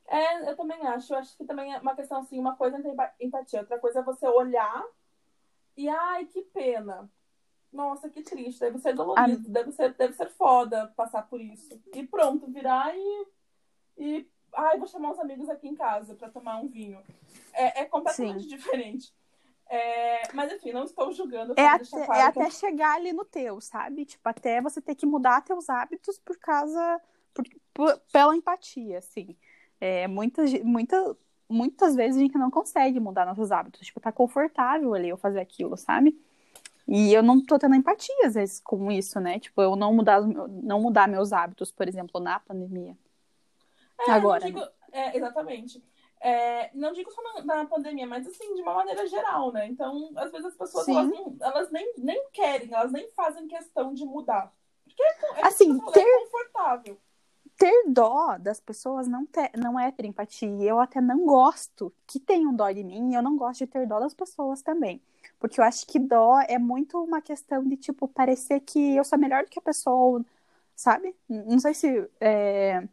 É, 0.07 0.51
eu 0.51 0.57
também 0.57 0.81
acho. 0.87 1.13
Eu 1.13 1.19
acho 1.19 1.37
que 1.37 1.45
também 1.45 1.75
é 1.75 1.79
uma 1.79 1.95
questão 1.95 2.21
assim, 2.21 2.39
uma 2.39 2.57
coisa 2.57 2.79
é 2.79 2.83
ter 2.83 2.95
empatia, 3.21 3.61
outra 3.61 3.79
coisa 3.79 4.01
é 4.01 4.03
você 4.03 4.27
olhar 4.27 4.85
e 5.77 5.89
ai, 5.89 6.27
que 6.27 6.43
pena. 6.43 7.09
Nossa, 7.73 8.09
que 8.09 8.23
triste. 8.23 8.61
Deve 8.61 8.79
ser 8.79 8.95
dolorido, 8.95 9.49
a... 9.49 9.53
deve, 9.53 9.71
ser, 9.73 9.95
deve 9.95 10.15
ser 10.15 10.29
foda 10.31 10.93
passar 10.97 11.23
por 11.29 11.41
isso. 11.41 11.81
E 11.95 12.07
pronto, 12.07 12.51
virar 12.51 12.93
e. 12.97 13.27
e 13.97 14.31
ai, 14.55 14.79
vou 14.79 14.89
chamar 14.89 15.13
os 15.13 15.21
amigos 15.21 15.49
aqui 15.49 15.69
em 15.69 15.77
casa 15.77 16.15
para 16.15 16.31
tomar 16.31 16.59
um 16.59 16.67
vinho. 16.67 17.01
É, 17.53 17.83
é 17.83 17.85
completamente 17.85 18.43
Sim. 18.43 18.49
diferente. 18.49 19.15
É, 19.69 20.33
mas 20.33 20.51
enfim, 20.53 20.73
não 20.73 20.85
estou 20.85 21.13
julgando. 21.13 21.55
É 21.57 21.67
até, 21.67 21.85
claro 22.07 22.13
é 22.15 22.23
até 22.23 22.51
chegar 22.51 22.95
ali 22.95 23.13
no 23.13 23.25
teu, 23.25 23.61
sabe? 23.61 24.07
Tipo, 24.07 24.29
até 24.29 24.63
você 24.63 24.81
ter 24.81 24.95
que 24.95 25.05
mudar 25.05 25.43
teus 25.43 25.69
hábitos 25.69 26.19
por 26.19 26.39
causa. 26.39 27.01
Por, 27.35 27.45
por, 27.75 28.01
pela 28.11 28.35
empatia, 28.35 28.99
assim. 28.99 29.37
É, 29.81 30.09
muitas, 30.09 30.53
muita, 30.63 31.17
muitas 31.49 31.95
vezes 31.95 32.17
a 32.17 32.21
gente 32.21 32.39
não 32.39 32.51
consegue 32.51 32.99
mudar 32.99 33.27
nossos 33.27 33.53
hábitos. 33.53 33.87
Tipo, 33.87 34.01
tá 34.01 34.11
confortável 34.11 34.95
ali 34.95 35.11
eu 35.11 35.19
fazer 35.19 35.41
aquilo, 35.41 35.77
sabe? 35.77 36.19
E 36.87 37.13
eu 37.13 37.23
não 37.23 37.45
tô 37.45 37.59
tendo 37.59 37.75
empatia, 37.75 38.15
às 38.25 38.35
vezes, 38.35 38.61
com 38.61 38.91
isso, 38.91 39.21
né? 39.21 39.39
Tipo, 39.39 39.61
eu 39.61 39.77
não 39.77 39.93
mudar, 39.93 40.23
não 40.23 40.81
mudar 40.81 41.07
meus 41.07 41.35
hábitos, 41.35 41.71
por 41.71 41.87
exemplo, 41.87 42.19
na 42.19 42.41
pandemia. 42.41 42.97
É, 44.01 44.13
Agora. 44.13 44.47
Digo, 44.47 44.61
né? 44.61 44.69
é, 44.93 45.17
exatamente. 45.17 45.85
É, 46.21 46.71
não 46.75 46.93
digo 46.93 47.11
só 47.13 47.23
na, 47.23 47.45
na, 47.45 47.67
pandemia, 47.67 48.07
mas 48.07 48.27
assim, 48.27 48.55
de 48.55 48.63
uma 48.63 48.75
maneira 48.75 49.07
geral, 49.07 49.53
né? 49.53 49.67
Então, 49.69 50.11
às 50.17 50.31
vezes 50.31 50.47
as 50.47 50.57
pessoas 50.57 50.89
elas, 50.89 51.09
não, 51.09 51.37
elas, 51.41 51.71
nem, 51.71 51.93
nem 51.97 52.29
querem, 52.33 52.73
elas 52.73 52.91
nem 52.91 53.09
fazem 53.11 53.47
questão 53.47 53.95
de 53.95 54.05
mudar. 54.05 54.53
Porque 54.85 55.03
é, 55.03 55.41
é 55.41 55.47
assim, 55.47 55.79
ter, 55.93 56.01
é 56.01 56.21
confortável. 56.25 56.99
Ter 57.57 57.85
dó 57.89 58.37
das 58.39 58.59
pessoas 58.59 59.07
não, 59.07 59.27
ter, 59.27 59.51
não 59.57 59.79
é 59.79 59.93
ter 59.93 60.07
empatia. 60.07 60.49
Eu 60.49 60.81
até 60.81 61.01
não 61.01 61.25
gosto 61.25 61.93
que 62.07 62.19
tenham 62.19 62.55
dó 62.55 62.71
de 62.71 62.83
mim, 62.83 63.13
e 63.13 63.15
eu 63.15 63.23
não 63.23 63.37
gosto 63.37 63.61
de 63.61 63.67
ter 63.69 63.87
dó 63.87 64.01
das 64.01 64.15
pessoas 64.15 64.61
também. 64.61 65.01
Porque 65.39 65.61
eu 65.61 65.65
acho 65.65 65.87
que 65.87 66.01
dó 66.01 66.41
é 66.49 66.59
muito 66.59 67.01
uma 67.03 67.23
questão 67.23 67.65
de, 67.65 67.77
tipo, 67.77 68.09
parecer 68.09 68.61
que 68.61 68.97
eu 68.97 69.05
sou 69.05 69.17
melhor 69.19 69.45
do 69.45 69.51
que 69.51 69.59
a 69.59 69.63
pessoa, 69.63 70.25
sabe? 70.75 71.15
Não 71.29 71.61
sei 71.61 71.75
se. 71.75 72.11
É 72.21 72.89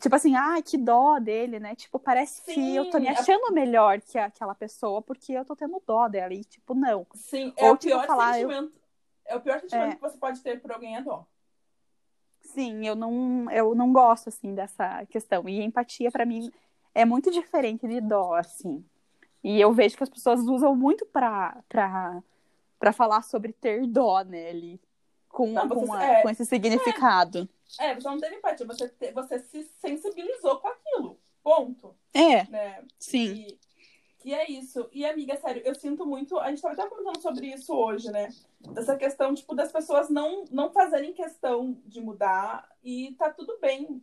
Tipo 0.00 0.16
assim, 0.16 0.34
ah, 0.34 0.60
que 0.62 0.76
dó 0.76 1.18
dele, 1.18 1.58
né? 1.58 1.74
Tipo, 1.74 1.98
parece 1.98 2.42
Sim, 2.42 2.54
que 2.54 2.76
eu 2.76 2.90
tô 2.90 2.98
me 2.98 3.08
achando 3.08 3.52
melhor 3.52 4.00
que 4.00 4.18
aquela 4.18 4.54
pessoa 4.54 5.00
porque 5.00 5.32
eu 5.32 5.44
tô 5.44 5.56
tendo 5.56 5.82
dó 5.86 6.08
dela. 6.08 6.34
E, 6.34 6.44
tipo, 6.44 6.74
não. 6.74 7.06
Sim, 7.14 7.52
é 7.56 7.66
Ou, 7.66 7.74
o 7.74 7.76
tipo, 7.76 7.94
pior 7.94 8.06
falar, 8.06 8.34
sentimento. 8.34 8.76
Eu... 8.76 8.84
É 9.26 9.36
o 9.36 9.40
pior 9.40 9.60
sentimento 9.60 9.92
é... 9.92 9.94
que 9.94 10.02
você 10.02 10.18
pode 10.18 10.40
ter 10.40 10.60
por 10.60 10.72
alguém 10.72 10.96
é 10.96 11.02
dó. 11.02 11.26
Sim, 12.42 12.86
eu 12.86 12.94
não, 12.94 13.50
eu 13.50 13.74
não 13.74 13.92
gosto, 13.92 14.28
assim, 14.28 14.54
dessa 14.54 15.06
questão. 15.06 15.48
E 15.48 15.62
empatia, 15.62 16.10
para 16.10 16.26
mim, 16.26 16.52
é 16.94 17.04
muito 17.04 17.30
diferente 17.30 17.86
de 17.88 18.00
dó, 18.00 18.34
assim. 18.34 18.84
E 19.42 19.60
eu 19.60 19.72
vejo 19.72 19.96
que 19.96 20.02
as 20.02 20.10
pessoas 20.10 20.40
usam 20.40 20.76
muito 20.76 21.06
pra, 21.06 21.62
pra, 21.68 22.22
pra 22.78 22.92
falar 22.92 23.22
sobre 23.22 23.52
ter 23.52 23.86
dó, 23.86 24.22
né? 24.22 24.50
Ali, 24.50 24.80
com, 25.28 25.48
não, 25.48 25.68
com, 25.68 25.92
a, 25.92 26.04
é, 26.04 26.22
com 26.22 26.28
esse 26.28 26.44
significado. 26.44 27.48
É, 27.78 27.94
você 27.94 28.08
não 28.08 28.18
teve 28.18 28.36
empatia, 28.36 28.66
você, 28.66 28.88
te, 28.88 29.12
você 29.12 29.38
se 29.38 29.64
sensibilizou 29.80 30.58
com 30.60 30.68
aquilo. 30.68 31.20
Ponto. 31.42 31.94
É. 32.12 32.44
Né? 32.48 32.84
Sim. 32.98 33.34
E, 33.34 33.58
e 34.24 34.34
é 34.34 34.50
isso. 34.50 34.88
E, 34.92 35.04
amiga, 35.04 35.36
sério, 35.36 35.62
eu 35.64 35.74
sinto 35.74 36.06
muito. 36.06 36.38
A 36.38 36.48
gente 36.48 36.62
tava 36.62 36.74
até 36.74 36.88
comentando 36.88 37.20
sobre 37.20 37.48
isso 37.48 37.74
hoje, 37.74 38.10
né? 38.10 38.30
Dessa 38.60 38.96
questão, 38.96 39.34
tipo, 39.34 39.54
das 39.54 39.70
pessoas 39.70 40.08
não, 40.08 40.44
não 40.50 40.72
fazerem 40.72 41.12
questão 41.12 41.78
de 41.84 42.00
mudar 42.00 42.66
e 42.82 43.14
tá 43.18 43.30
tudo 43.30 43.58
bem, 43.60 44.02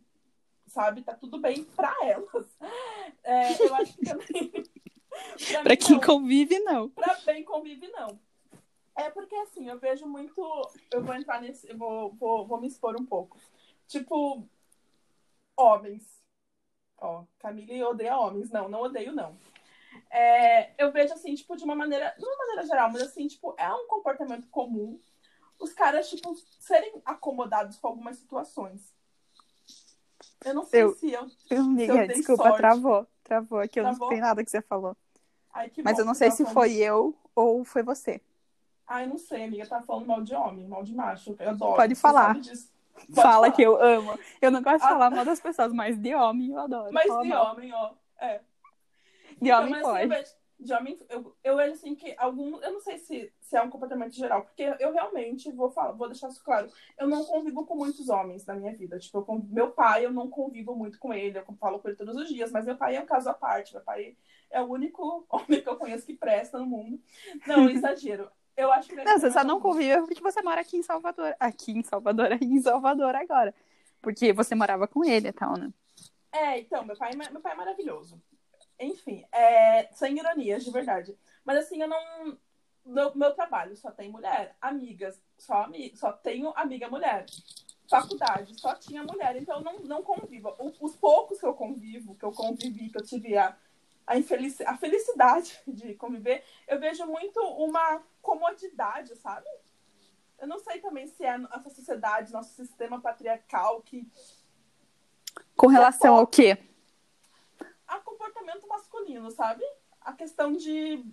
sabe? 0.68 1.02
Tá 1.02 1.14
tudo 1.14 1.38
bem 1.38 1.64
pra 1.64 1.94
elas. 2.04 2.46
É, 3.24 3.66
eu 3.66 3.74
acho 3.74 3.94
que 3.96 4.04
também. 4.04 4.52
pra, 5.50 5.62
pra 5.62 5.76
quem 5.76 5.96
não. 5.96 6.00
convive, 6.00 6.58
não. 6.60 6.88
Pra 6.90 7.16
quem 7.16 7.42
convive, 7.42 7.88
não. 7.88 8.18
É 8.96 9.10
porque 9.10 9.34
assim, 9.36 9.68
eu 9.68 9.78
vejo 9.78 10.06
muito. 10.06 10.40
Eu 10.92 11.02
vou 11.02 11.14
entrar 11.14 11.40
nesse. 11.40 11.68
Eu 11.68 11.76
vou, 11.76 12.12
vou, 12.12 12.46
vou 12.46 12.60
me 12.60 12.68
expor 12.68 12.94
um 13.00 13.04
pouco. 13.04 13.38
Tipo, 13.92 14.48
homens. 15.54 16.02
Ó, 16.98 17.24
Camille 17.38 17.84
odeia 17.84 18.16
homens. 18.16 18.50
Não, 18.50 18.68
não 18.68 18.80
odeio, 18.80 19.12
não. 19.12 19.36
É, 20.10 20.72
eu 20.82 20.90
vejo 20.90 21.12
assim, 21.12 21.34
tipo, 21.34 21.54
de 21.56 21.64
uma 21.64 21.74
maneira. 21.74 22.14
Não 22.18 22.30
de 22.30 22.34
uma 22.34 22.38
maneira 22.38 22.66
geral, 22.66 22.90
mas 22.90 23.02
assim, 23.02 23.26
tipo, 23.26 23.54
é 23.58 23.72
um 23.72 23.86
comportamento 23.86 24.48
comum 24.48 24.98
os 25.60 25.72
caras, 25.72 26.08
tipo, 26.08 26.34
serem 26.58 27.00
acomodados 27.04 27.76
com 27.76 27.88
algumas 27.88 28.16
situações. 28.16 28.92
Eu 30.44 30.54
não 30.54 30.64
sei 30.64 30.82
eu, 30.82 30.94
se 30.94 31.12
eu. 31.12 31.30
eu 31.50 31.62
amiga, 31.62 32.08
desculpa, 32.08 32.44
sorte. 32.44 32.58
travou. 32.58 33.06
Travou 33.22 33.58
aqui, 33.60 33.78
eu 33.78 33.84
travou? 33.84 34.00
não 34.00 34.08
sei 34.08 34.20
nada 34.20 34.44
que 34.44 34.50
você 34.50 34.60
falou. 34.60 34.96
Ai, 35.52 35.70
mas 35.84 35.94
bom, 35.94 36.00
eu 36.00 36.04
não 36.06 36.14
sei 36.14 36.30
se 36.30 36.44
foi 36.46 36.76
eu 36.76 37.14
ou 37.34 37.64
foi 37.64 37.82
você. 37.82 38.20
Ai, 38.86 39.06
não 39.06 39.18
sei, 39.18 39.44
amiga, 39.44 39.66
tá 39.66 39.80
falando 39.82 40.06
mal 40.06 40.22
de 40.22 40.34
homem, 40.34 40.66
mal 40.66 40.82
de 40.82 40.94
macho. 40.94 41.36
Eu 41.38 41.50
adoro. 41.50 41.76
Pode 41.76 41.94
falar. 41.94 42.34
Pode 42.34 42.52
Fala 43.14 43.50
que 43.50 43.62
eu 43.62 43.80
amo. 43.82 44.18
Eu 44.40 44.50
não 44.50 44.62
gosto 44.62 44.80
de 44.80 44.84
ah, 44.84 44.88
falar 44.88 45.10
mal 45.10 45.24
das 45.24 45.40
pessoas, 45.40 45.72
mas 45.72 45.98
de 45.98 46.14
homem 46.14 46.50
eu 46.50 46.58
adoro. 46.58 46.92
Mas 46.92 47.04
de 47.04 47.28
mal. 47.28 47.52
homem, 47.52 47.72
ó. 47.72 47.92
É. 48.20 48.38
De 49.40 49.48
então, 49.48 49.60
homem 49.60 49.82
pode. 49.82 50.14
Assim, 50.14 50.34
de 50.62 50.72
homem, 50.72 50.96
eu, 51.08 51.36
eu 51.42 51.56
vejo 51.56 51.72
assim 51.72 51.94
que 51.94 52.14
algum. 52.16 52.58
Eu 52.60 52.72
não 52.72 52.80
sei 52.80 52.98
se, 52.98 53.32
se 53.40 53.56
é 53.56 53.62
um 53.62 53.70
comportamento 53.70 54.14
geral, 54.14 54.42
porque 54.42 54.62
eu 54.78 54.92
realmente 54.92 55.50
vou 55.50 55.70
falar, 55.70 55.92
vou 55.92 56.08
deixar 56.08 56.28
isso 56.28 56.42
claro. 56.44 56.68
Eu 56.98 57.08
não 57.08 57.24
convivo 57.24 57.66
com 57.66 57.74
muitos 57.74 58.08
homens 58.08 58.46
na 58.46 58.54
minha 58.54 58.74
vida. 58.74 58.98
Tipo, 58.98 59.18
eu, 59.18 59.42
meu 59.50 59.72
pai, 59.72 60.06
eu 60.06 60.12
não 60.12 60.30
convivo 60.30 60.74
muito 60.74 60.98
com 60.98 61.12
ele, 61.12 61.38
eu 61.38 61.44
falo 61.56 61.80
com 61.80 61.88
ele 61.88 61.96
todos 61.96 62.16
os 62.16 62.28
dias, 62.28 62.52
mas 62.52 62.64
meu 62.64 62.76
pai 62.76 62.96
é 62.96 63.00
um 63.00 63.06
caso 63.06 63.28
à 63.28 63.34
parte. 63.34 63.74
Meu 63.74 63.82
pai 63.82 64.16
é 64.50 64.62
o 64.62 64.66
único 64.66 65.26
homem 65.28 65.60
que 65.60 65.68
eu 65.68 65.76
conheço 65.76 66.06
que 66.06 66.14
presta 66.14 66.58
no 66.58 66.66
mundo. 66.66 67.00
Não, 67.46 67.68
exagero. 67.68 68.30
Eu 68.56 68.72
acho 68.72 68.88
que. 68.88 68.96
Não, 68.96 69.18
você 69.18 69.30
só 69.30 69.44
não 69.44 69.60
convive 69.60 70.02
porque 70.02 70.20
você 70.20 70.42
mora 70.42 70.60
aqui 70.60 70.76
em 70.76 70.82
Salvador. 70.82 71.34
Aqui 71.38 71.72
em 71.72 71.82
Salvador, 71.82 72.32
aqui 72.32 72.44
em 72.46 72.60
Salvador 72.60 73.14
agora. 73.14 73.54
Porque 74.00 74.32
você 74.32 74.54
morava 74.54 74.86
com 74.86 75.04
ele 75.04 75.28
e 75.28 75.32
tal, 75.32 75.56
né? 75.56 75.72
É, 76.32 76.58
então, 76.58 76.84
meu 76.84 76.96
pai, 76.96 77.12
meu 77.14 77.40
pai 77.40 77.52
é 77.52 77.56
maravilhoso. 77.56 78.20
Enfim, 78.78 79.24
é, 79.30 79.88
sem 79.92 80.18
ironias, 80.18 80.64
de 80.64 80.70
verdade. 80.70 81.16
Mas 81.44 81.58
assim, 81.58 81.80
eu 81.80 81.88
não. 81.88 82.38
No 82.84 83.14
meu 83.14 83.32
trabalho 83.32 83.76
só 83.76 83.92
tem 83.92 84.10
mulher. 84.10 84.56
Amigas, 84.60 85.20
só, 85.38 85.62
ami... 85.62 85.92
só 85.94 86.12
tenho 86.12 86.52
amiga 86.56 86.88
mulher. 86.88 87.26
Faculdade, 87.88 88.58
só 88.60 88.74
tinha 88.74 89.04
mulher. 89.04 89.36
Então 89.36 89.58
eu 89.58 89.62
não, 89.62 89.78
não 89.80 90.02
convivo. 90.02 90.54
Os 90.80 90.96
poucos 90.96 91.38
que 91.38 91.46
eu 91.46 91.54
convivo, 91.54 92.16
que 92.16 92.24
eu 92.24 92.32
convivi, 92.32 92.90
que 92.90 92.98
eu 92.98 93.04
tive 93.04 93.36
a 93.36 93.56
a, 94.06 94.16
infelici 94.16 94.62
a 94.64 94.76
felicidade 94.76 95.60
de 95.66 95.94
conviver, 95.94 96.44
eu 96.66 96.78
vejo 96.78 97.06
muito 97.06 97.40
uma 97.40 98.02
comodidade, 98.20 99.16
sabe? 99.16 99.48
Eu 100.38 100.48
não 100.48 100.58
sei 100.58 100.80
também 100.80 101.06
se 101.06 101.24
é 101.24 101.38
nossa 101.38 101.70
sociedade, 101.70 102.32
nosso 102.32 102.52
sistema 102.54 103.00
patriarcal 103.00 103.80
que. 103.82 104.06
Com 105.56 105.68
relação 105.68 106.16
ao 106.16 106.26
quê? 106.26 106.58
A 107.86 108.00
comportamento 108.00 108.66
masculino, 108.66 109.30
sabe? 109.30 109.62
A 110.00 110.12
questão 110.12 110.52
de, 110.52 111.04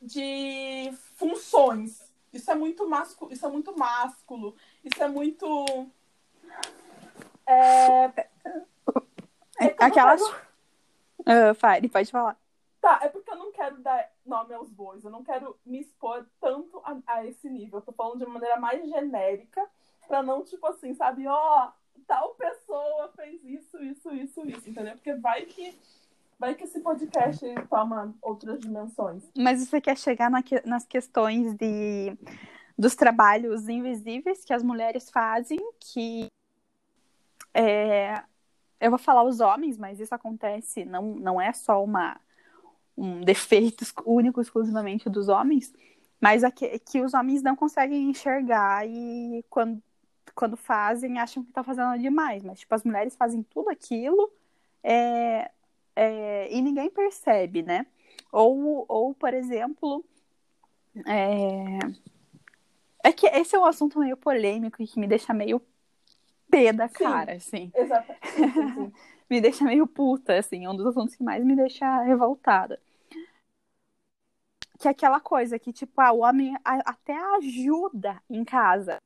de 0.00 0.90
funções. 1.16 2.10
Isso 2.32 2.50
é 2.50 2.54
muito 2.54 2.88
másculo, 2.88 3.30
isso 3.30 3.44
é 3.44 3.50
muito 3.50 3.76
másculo, 3.76 4.56
isso 4.82 5.02
é 5.02 5.08
muito. 5.08 5.46
É, 7.46 8.04
é, 8.06 9.66
é 9.66 9.76
aquelas. 9.78 10.22
Uh, 11.22 11.54
Fire, 11.54 11.88
pode 11.88 12.10
falar. 12.10 12.36
Tá, 12.80 12.98
é 13.02 13.08
porque 13.08 13.30
eu 13.30 13.36
não 13.36 13.52
quero 13.52 13.80
dar 13.80 14.10
nome 14.26 14.52
aos 14.54 14.68
bois, 14.68 15.04
eu 15.04 15.10
não 15.10 15.22
quero 15.22 15.56
me 15.64 15.80
expor 15.80 16.26
tanto 16.40 16.82
a, 16.84 16.96
a 17.06 17.26
esse 17.26 17.48
nível. 17.48 17.78
Eu 17.78 17.84
tô 17.84 17.92
falando 17.92 18.18
de 18.18 18.24
uma 18.24 18.34
maneira 18.34 18.58
mais 18.58 18.88
genérica, 18.88 19.64
pra 20.08 20.20
não, 20.22 20.42
tipo 20.42 20.66
assim, 20.66 20.92
sabe, 20.94 21.26
ó, 21.26 21.68
oh, 21.68 21.72
tal 22.06 22.34
pessoa 22.34 23.12
fez 23.14 23.40
isso, 23.44 23.82
isso, 23.82 24.12
isso, 24.12 24.46
isso, 24.46 24.70
entendeu? 24.70 24.94
Porque 24.94 25.14
vai 25.14 25.44
que. 25.46 25.78
Vai 26.38 26.56
que 26.56 26.64
esse 26.64 26.80
podcast 26.80 27.46
toma 27.70 28.12
outras 28.20 28.58
dimensões. 28.58 29.22
Mas 29.38 29.60
você 29.60 29.80
quer 29.80 29.96
chegar 29.96 30.28
na 30.28 30.42
que, 30.42 30.60
nas 30.66 30.84
questões 30.84 31.54
de, 31.54 32.18
dos 32.76 32.96
trabalhos 32.96 33.68
invisíveis 33.68 34.44
que 34.44 34.52
as 34.52 34.60
mulheres 34.60 35.08
fazem, 35.08 35.60
que 35.78 36.26
é, 37.54 38.20
eu 38.82 38.90
vou 38.90 38.98
falar 38.98 39.22
os 39.22 39.38
homens, 39.38 39.78
mas 39.78 40.00
isso 40.00 40.12
acontece, 40.12 40.84
não, 40.84 41.14
não 41.14 41.40
é 41.40 41.52
só 41.52 41.82
uma, 41.82 42.20
um 42.96 43.20
defeito 43.20 43.84
único 44.04 44.40
exclusivamente 44.40 45.08
dos 45.08 45.28
homens, 45.28 45.72
mas 46.20 46.42
é 46.42 46.50
que, 46.50 46.78
que 46.80 47.00
os 47.00 47.14
homens 47.14 47.42
não 47.42 47.54
conseguem 47.54 48.10
enxergar 48.10 48.84
e 48.86 49.44
quando, 49.48 49.80
quando 50.34 50.56
fazem 50.56 51.20
acham 51.20 51.44
que 51.44 51.50
está 51.50 51.62
fazendo 51.62 51.96
demais. 51.98 52.42
Mas, 52.42 52.60
tipo, 52.60 52.74
as 52.74 52.84
mulheres 52.84 53.14
fazem 53.16 53.42
tudo 53.44 53.70
aquilo 53.70 54.32
é, 54.82 55.50
é, 55.94 56.52
e 56.52 56.60
ninguém 56.60 56.90
percebe, 56.90 57.62
né? 57.62 57.86
Ou, 58.32 58.84
ou 58.88 59.14
por 59.14 59.32
exemplo, 59.32 60.04
é, 61.06 61.78
é 63.04 63.12
que 63.12 63.26
esse 63.26 63.54
é 63.54 63.58
um 63.58 63.64
assunto 63.64 63.98
meio 63.98 64.16
polêmico 64.16 64.82
e 64.82 64.86
que 64.86 64.98
me 64.98 65.06
deixa 65.06 65.32
meio 65.32 65.60
pé 66.52 66.72
da 66.72 66.88
cara, 66.88 67.32
sim, 67.40 67.72
assim. 67.72 67.72
Exatamente. 67.74 68.94
me 69.28 69.40
deixa 69.40 69.64
meio 69.64 69.86
puta, 69.86 70.38
assim, 70.38 70.66
é 70.66 70.70
um 70.70 70.76
dos 70.76 70.86
assuntos 70.86 71.16
que 71.16 71.24
mais 71.24 71.42
me 71.42 71.56
deixa 71.56 72.02
revoltada. 72.02 72.78
que 74.82 74.88
é 74.88 74.90
aquela 74.90 75.20
coisa 75.20 75.60
que, 75.60 75.72
tipo, 75.72 76.00
ah, 76.00 76.10
o 76.12 76.18
homem 76.18 76.56
até 76.64 77.16
ajuda 77.36 78.20
em 78.28 78.44
casa. 78.44 78.96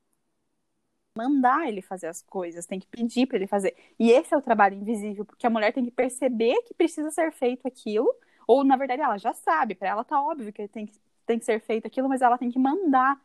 Mandar 1.16 1.68
ele 1.68 1.82
fazer 1.82 2.06
as 2.06 2.22
coisas, 2.22 2.64
tem 2.64 2.80
que 2.80 2.86
pedir 2.86 3.26
para 3.26 3.36
ele 3.36 3.46
fazer. 3.46 3.76
E 3.98 4.10
esse 4.10 4.32
é 4.32 4.36
o 4.38 4.42
trabalho 4.42 4.74
invisível, 4.74 5.24
porque 5.24 5.46
a 5.46 5.50
mulher 5.50 5.72
tem 5.72 5.84
que 5.84 5.90
perceber 5.90 6.62
que 6.62 6.72
precisa 6.74 7.10
ser 7.10 7.30
feito 7.30 7.68
aquilo, 7.68 8.08
ou 8.46 8.64
na 8.64 8.76
verdade 8.76 9.02
ela 9.02 9.18
já 9.18 9.34
sabe, 9.34 9.74
para 9.74 9.88
ela 9.88 10.04
tá 10.04 10.20
óbvio 10.20 10.52
que 10.52 10.66
tem 10.68 10.86
que, 10.86 10.94
tem 11.26 11.38
que 11.38 11.44
ser 11.44 11.60
feito 11.60 11.86
aquilo, 11.86 12.08
mas 12.08 12.22
ela 12.22 12.38
tem 12.38 12.50
que 12.50 12.58
mandar 12.58 13.20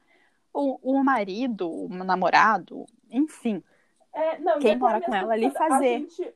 o, 0.53 0.79
o 0.99 1.03
marido, 1.03 1.69
o 1.69 1.89
namorado, 1.89 2.85
enfim. 3.09 3.63
É, 4.13 4.37
não, 4.39 4.59
Quem 4.59 4.77
mora 4.77 5.01
com 5.01 5.13
ela 5.13 5.33
ali 5.33 5.49
fazer. 5.51 5.73
A 5.95 5.99
gente, 5.99 6.33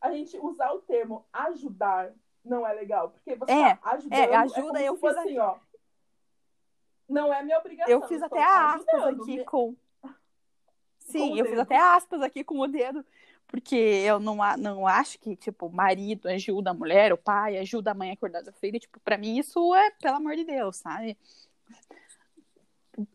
a 0.00 0.10
gente 0.12 0.38
usar 0.38 0.72
o 0.72 0.80
termo 0.80 1.24
ajudar 1.32 2.12
não 2.44 2.66
é 2.66 2.72
legal, 2.72 3.10
porque 3.10 3.34
você 3.36 3.52
É, 3.52 3.76
tá 3.76 3.90
ajudando. 3.92 4.18
é, 4.18 4.34
ajuda, 4.36 4.62
como 4.62 4.76
eu 4.78 4.96
fosse 4.96 5.14
fiz 5.14 5.26
assim, 5.26 5.38
ó. 5.38 5.56
Não 7.08 7.32
é 7.32 7.42
minha 7.42 7.58
obrigação. 7.58 7.92
Eu 7.92 8.02
fiz 8.08 8.22
até 8.22 8.42
aspas 8.42 9.04
aqui 9.04 9.36
Me- 9.36 9.44
com. 9.44 9.76
Sim, 10.98 11.32
o 11.34 11.36
eu 11.38 11.46
fiz 11.46 11.58
até 11.58 11.76
aspas 11.76 12.22
aqui 12.22 12.42
com 12.42 12.58
o 12.58 12.66
dedo, 12.66 13.04
porque 13.46 13.76
eu 13.76 14.18
não, 14.18 14.36
não 14.58 14.86
acho 14.86 15.18
que, 15.18 15.36
tipo, 15.36 15.66
o 15.66 15.72
marido 15.72 16.28
ajuda 16.28 16.70
a 16.70 16.74
mulher, 16.74 17.12
o 17.12 17.18
pai 17.18 17.58
ajuda 17.58 17.90
a 17.90 17.94
mãe 17.94 18.10
a 18.12 18.16
cuidar 18.16 18.40
da 18.42 18.52
filha. 18.52 18.80
Tipo, 18.80 18.98
pra 19.00 19.18
mim 19.18 19.38
isso 19.38 19.74
é, 19.74 19.90
pelo 19.90 20.16
amor 20.16 20.34
de 20.34 20.44
Deus, 20.44 20.76
sabe? 20.76 21.16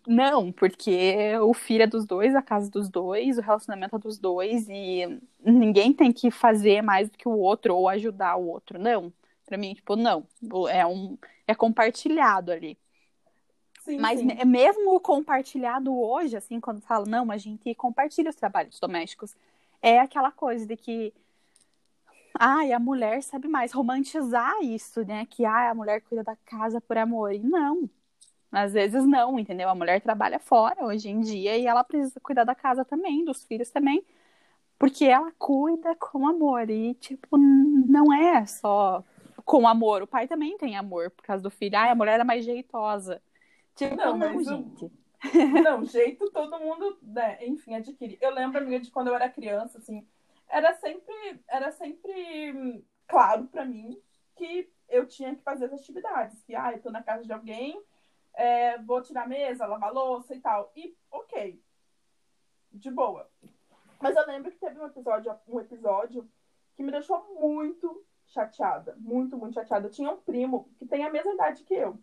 Não, 0.08 0.52
porque 0.52 1.38
o 1.42 1.54
filho 1.54 1.84
é 1.84 1.88
dos 1.88 2.06
dois, 2.06 2.34
a 2.36 2.42
casa 2.42 2.68
é 2.68 2.72
dos 2.72 2.90
dois, 2.90 3.38
o 3.38 3.42
relacionamento 3.42 3.96
é 3.96 4.00
dos 4.00 4.18
dois, 4.18 4.68
e 4.70 5.22
ninguém 5.40 5.94
tem 5.94 6.12
que 6.12 6.32
fazer 6.32 6.82
mais 6.82 7.10
do 7.10 7.18
que 7.18 7.28
o 7.28 7.38
outro 7.38 7.76
ou 7.76 7.88
ajudar 7.88 8.36
o 8.38 8.48
outro. 8.48 8.80
Não. 8.80 9.14
Pra 9.46 9.58
mim, 9.58 9.74
tipo, 9.74 9.96
não. 9.96 10.28
É 10.70 10.86
um. 10.86 11.18
É 11.48 11.56
compartilhado 11.56 12.52
ali. 12.52 12.78
Sim, 13.80 14.00
Mas 14.00 14.20
sim. 14.20 14.26
me- 14.26 14.44
mesmo 14.44 14.94
o 14.96 15.00
compartilhado 15.00 15.98
hoje, 15.98 16.36
assim, 16.36 16.60
quando 16.60 16.82
fala, 16.82 17.06
não, 17.06 17.32
a 17.32 17.38
gente 17.38 17.74
compartilha 17.76 18.30
os 18.30 18.36
trabalhos 18.36 18.78
domésticos, 18.80 19.34
é 19.82 20.00
aquela 20.00 20.32
coisa 20.32 20.66
de 20.66 20.76
que, 20.76 21.14
ai, 22.38 22.74
a 22.74 22.80
mulher 22.80 23.24
sabe 23.24 23.48
mais, 23.48 23.72
romantizar 23.72 24.54
isso, 24.62 25.06
né? 25.06 25.26
Que, 25.26 25.46
ai, 25.46 25.70
a 25.70 25.74
mulher 25.76 26.02
cuida 26.02 26.24
da 26.24 26.36
casa 26.36 26.82
por 26.82 26.98
amor. 26.98 27.34
E 27.34 27.40
não. 27.40 27.90
Às 28.51 28.74
vezes 28.74 29.06
não, 29.06 29.38
entendeu? 29.38 29.70
A 29.70 29.75
mulher 29.75 30.01
trabalha 30.01 30.39
fora 30.39 30.86
hoje 30.86 31.10
em 31.10 31.20
dia 31.20 31.58
e 31.58 31.66
ela 31.68 31.84
precisa 31.84 32.20
cuidar 32.20 32.44
da 32.44 32.56
casa 32.56 32.86
também, 32.86 33.25
dos 33.25 33.44
filhos 33.44 33.70
também, 33.70 34.04
porque 34.80 35.06
ela 35.06 35.32
cuida 35.38 35.96
com 35.96 36.27
amor. 36.27 36.70
E, 36.70 36.94
tipo, 36.96 37.38
não 37.38 38.13
é 38.13 38.46
só 38.46 39.04
com 39.46 39.68
amor. 39.68 40.01
O 40.04 40.08
pai 40.08 40.27
também 40.27 40.58
tem 40.58 40.77
amor 40.77 41.10
por 41.12 41.24
causa 41.24 41.44
do 41.44 41.50
filho. 41.51 41.77
Ai, 41.77 41.89
a 41.89 41.96
mulher 41.96 42.20
é 42.20 42.24
mais 42.24 42.46
jeitosa. 42.46 43.22
Tipo, 43.75 43.96
Não, 43.96 44.18
não, 44.18 44.44
gente. 44.44 44.92
Não, 45.63 45.84
jeito 45.84 46.30
todo 46.30 46.60
mundo, 46.60 46.96
né, 47.01 47.39
enfim, 47.44 47.74
adquire. 47.74 48.20
Eu 48.22 48.32
lembro, 48.32 48.60
amiga, 48.60 48.80
de 48.80 48.92
quando 48.92 49.08
eu 49.08 49.16
era 49.16 49.27
criança, 49.27 49.80
assim, 49.80 50.06
era 50.48 50.74
sempre, 50.75 51.42
era 51.48 51.72
sempre 51.72 52.54
hum, 52.56 52.84
claro 53.08 53.46
pra 53.46 53.66
mim 53.66 54.00
que 54.36 54.70
eu 54.88 55.08
tinha 55.08 55.36
que 55.36 55.42
fazer 55.42 55.66
as 55.66 55.74
atividades. 55.74 56.42
Que, 56.44 56.56
ah, 56.56 56.72
eu 56.72 56.82
tô 56.82 56.92
na 56.92 57.01
casa 57.01 57.25
de 57.25 57.34
alguém, 57.34 57.82
é, 58.38 58.77
vou 58.77 59.01
tirar 59.01 59.24
a 59.24 59.27
mesa, 59.27 59.65
lavar 59.65 59.89
a 59.89 59.91
louça 59.91 60.36
e 60.36 60.39
tal. 60.39 60.72
E, 60.75 60.96
ok, 61.12 61.60
de 62.72 62.91
boa. 62.91 63.27
Mas 64.00 64.15
eu 64.15 64.25
lembro 64.27 64.51
que 64.51 64.60
teve 64.60 64.79
um 64.79 64.86
episódio, 64.86 65.36
um 65.48 65.60
episódio 65.60 66.29
que 66.75 66.84
me 66.84 66.91
deixou 66.91 67.36
muito 67.39 68.06
chateada. 68.27 68.96
Muito, 69.00 69.36
muito 69.36 69.56
chateada. 69.56 69.88
Eu 69.88 69.91
tinha 69.91 70.12
um 70.12 70.17
primo 70.17 70.70
que 70.77 70.86
tem 70.86 71.03
a 71.03 71.12
mesma 71.12 71.34
idade 71.34 71.63
que 71.63 71.74
eu. 71.74 71.98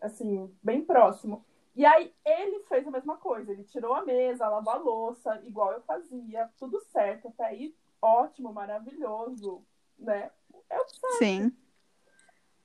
Assim, 0.00 0.56
bem 0.62 0.84
próximo. 0.84 1.44
E 1.74 1.84
aí 1.84 2.14
ele 2.24 2.60
fez 2.60 2.86
a 2.86 2.90
mesma 2.92 3.16
coisa. 3.16 3.50
Ele 3.50 3.64
tirou 3.64 3.94
a 3.94 4.04
mesa, 4.04 4.48
lavou 4.48 4.72
a 4.72 4.76
louça, 4.76 5.42
igual 5.44 5.72
eu 5.72 5.80
fazia. 5.80 6.48
Tudo 6.56 6.78
certo. 6.92 7.26
Até 7.26 7.46
aí, 7.46 7.74
ótimo, 8.00 8.52
maravilhoso, 8.52 9.66
né? 9.98 10.30
É 10.70 10.80
o 10.80 10.86
certo. 10.86 11.18
Sim. 11.18 11.52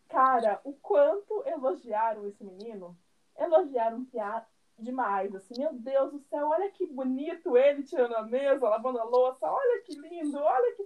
Cara, 0.10 0.60
o 0.63 0.74
quanto 0.74 1.43
elogiaram 1.45 2.28
esse 2.28 2.43
menino, 2.43 2.98
elogiaram 3.38 4.04
piada 4.06 4.45
demais, 4.78 5.34
assim, 5.36 5.54
meu 5.58 5.74
Deus 5.74 6.12
do 6.12 6.19
céu, 6.19 6.48
olha 6.48 6.72
que 6.72 6.86
bonito 6.88 7.58
ele 7.58 7.84
tirando 7.84 8.15
a 8.15 8.24
mesa, 8.24 8.67
lavando 8.67 9.00
a 9.00 9.04
louça, 9.04 9.45
olha 9.45 9.82
que 9.84 9.93
lindo, 9.95 10.39
olha 10.39 10.76
que. 10.76 10.86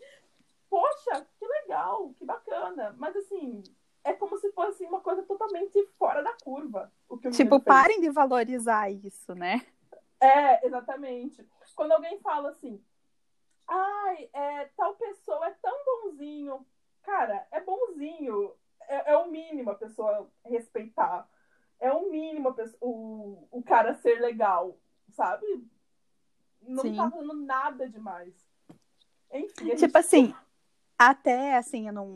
Poxa, 0.69 1.25
que 1.37 1.45
legal, 1.45 2.11
que 2.15 2.25
bacana. 2.25 2.95
Mas 2.97 3.15
assim, 3.15 3.61
é 4.03 4.11
como 4.13 4.37
se 4.37 4.51
fosse 4.51 4.83
uma 4.85 5.01
coisa 5.01 5.21
totalmente 5.23 5.85
fora 5.97 6.23
da 6.23 6.33
curva. 6.43 6.91
O 7.07 7.17
que 7.17 7.27
o 7.27 7.31
Tipo, 7.31 7.59
parem 7.59 8.01
de 8.01 8.09
valorizar 8.09 8.89
isso, 8.89 9.35
né? 9.35 9.65
É, 10.19 10.65
exatamente. 10.65 11.47
Quando 11.75 11.91
alguém 11.91 12.19
fala 12.19 12.49
assim, 12.49 12.83
ai, 13.67 14.29
é, 14.33 14.65
tal 14.75 14.95
pessoa 14.95 15.47
é 15.47 15.55
tão 15.61 15.77
bonzinho. 15.85 16.65
Cara, 17.03 17.47
é 17.51 17.61
bonzinho. 17.61 18.53
É, 18.87 19.11
é 19.13 19.17
o 19.17 19.29
mínimo 19.29 19.71
a 19.71 19.75
pessoa 19.75 20.29
respeitar. 20.45 21.27
É 21.79 21.91
o 21.91 22.09
mínimo 22.09 22.49
a 22.49 22.53
pessoa- 22.53 22.77
o, 22.81 23.47
o 23.51 23.63
cara 23.63 23.93
ser 23.95 24.19
legal, 24.19 24.77
sabe? 25.11 25.45
Não 26.61 26.83
Sim. 26.83 26.95
tá 26.95 27.09
fazendo 27.11 27.33
nada 27.33 27.89
demais. 27.89 28.33
Enfim, 29.31 29.65
a 29.65 29.75
gente- 29.75 29.79
Tipo 29.79 29.97
assim, 29.97 30.33
até 30.97 31.57
assim, 31.57 31.87
eu 31.87 31.93
não. 31.93 32.13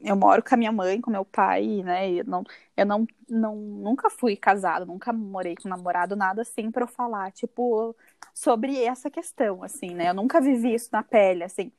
Eu 0.00 0.14
moro 0.16 0.42
com 0.42 0.54
a 0.54 0.58
minha 0.58 0.70
mãe, 0.70 1.00
com 1.00 1.10
meu 1.10 1.24
pai, 1.24 1.82
né? 1.82 2.10
Eu 2.12 2.24
não, 2.24 2.44
eu 2.76 2.86
não, 2.86 3.06
não 3.28 3.56
nunca 3.56 4.10
fui 4.10 4.36
casada, 4.36 4.84
nunca 4.84 5.12
morei 5.12 5.56
com 5.56 5.68
namorado, 5.68 6.14
nada 6.14 6.42
assim 6.42 6.70
pra 6.70 6.84
eu 6.84 6.88
falar, 6.88 7.32
tipo, 7.32 7.96
sobre 8.34 8.80
essa 8.82 9.10
questão, 9.10 9.62
assim, 9.62 9.94
né? 9.94 10.10
Eu 10.10 10.14
nunca 10.14 10.40
vivi 10.40 10.74
isso 10.74 10.90
na 10.92 11.02
pele, 11.02 11.42
assim. 11.42 11.72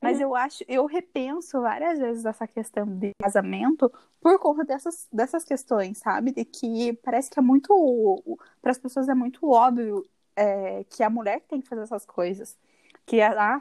Mas 0.00 0.20
eu 0.20 0.34
acho, 0.34 0.64
eu 0.68 0.86
repenso 0.86 1.60
várias 1.60 1.98
vezes 1.98 2.24
essa 2.24 2.46
questão 2.46 2.86
de 2.86 3.10
casamento 3.20 3.92
por 4.20 4.38
conta 4.38 4.64
dessas, 4.64 5.08
dessas 5.12 5.44
questões, 5.44 5.98
sabe? 5.98 6.32
De 6.32 6.44
que 6.44 6.92
parece 7.02 7.30
que 7.30 7.38
é 7.38 7.42
muito. 7.42 8.38
Para 8.62 8.70
as 8.70 8.78
pessoas 8.78 9.08
é 9.08 9.14
muito 9.14 9.50
óbvio 9.50 10.08
é, 10.36 10.84
que 10.84 11.02
a 11.02 11.10
mulher 11.10 11.40
que 11.40 11.48
tem 11.48 11.60
que 11.60 11.68
fazer 11.68 11.82
essas 11.82 12.06
coisas. 12.06 12.56
Que 13.04 13.20
é 13.20 13.26
a 13.26 13.58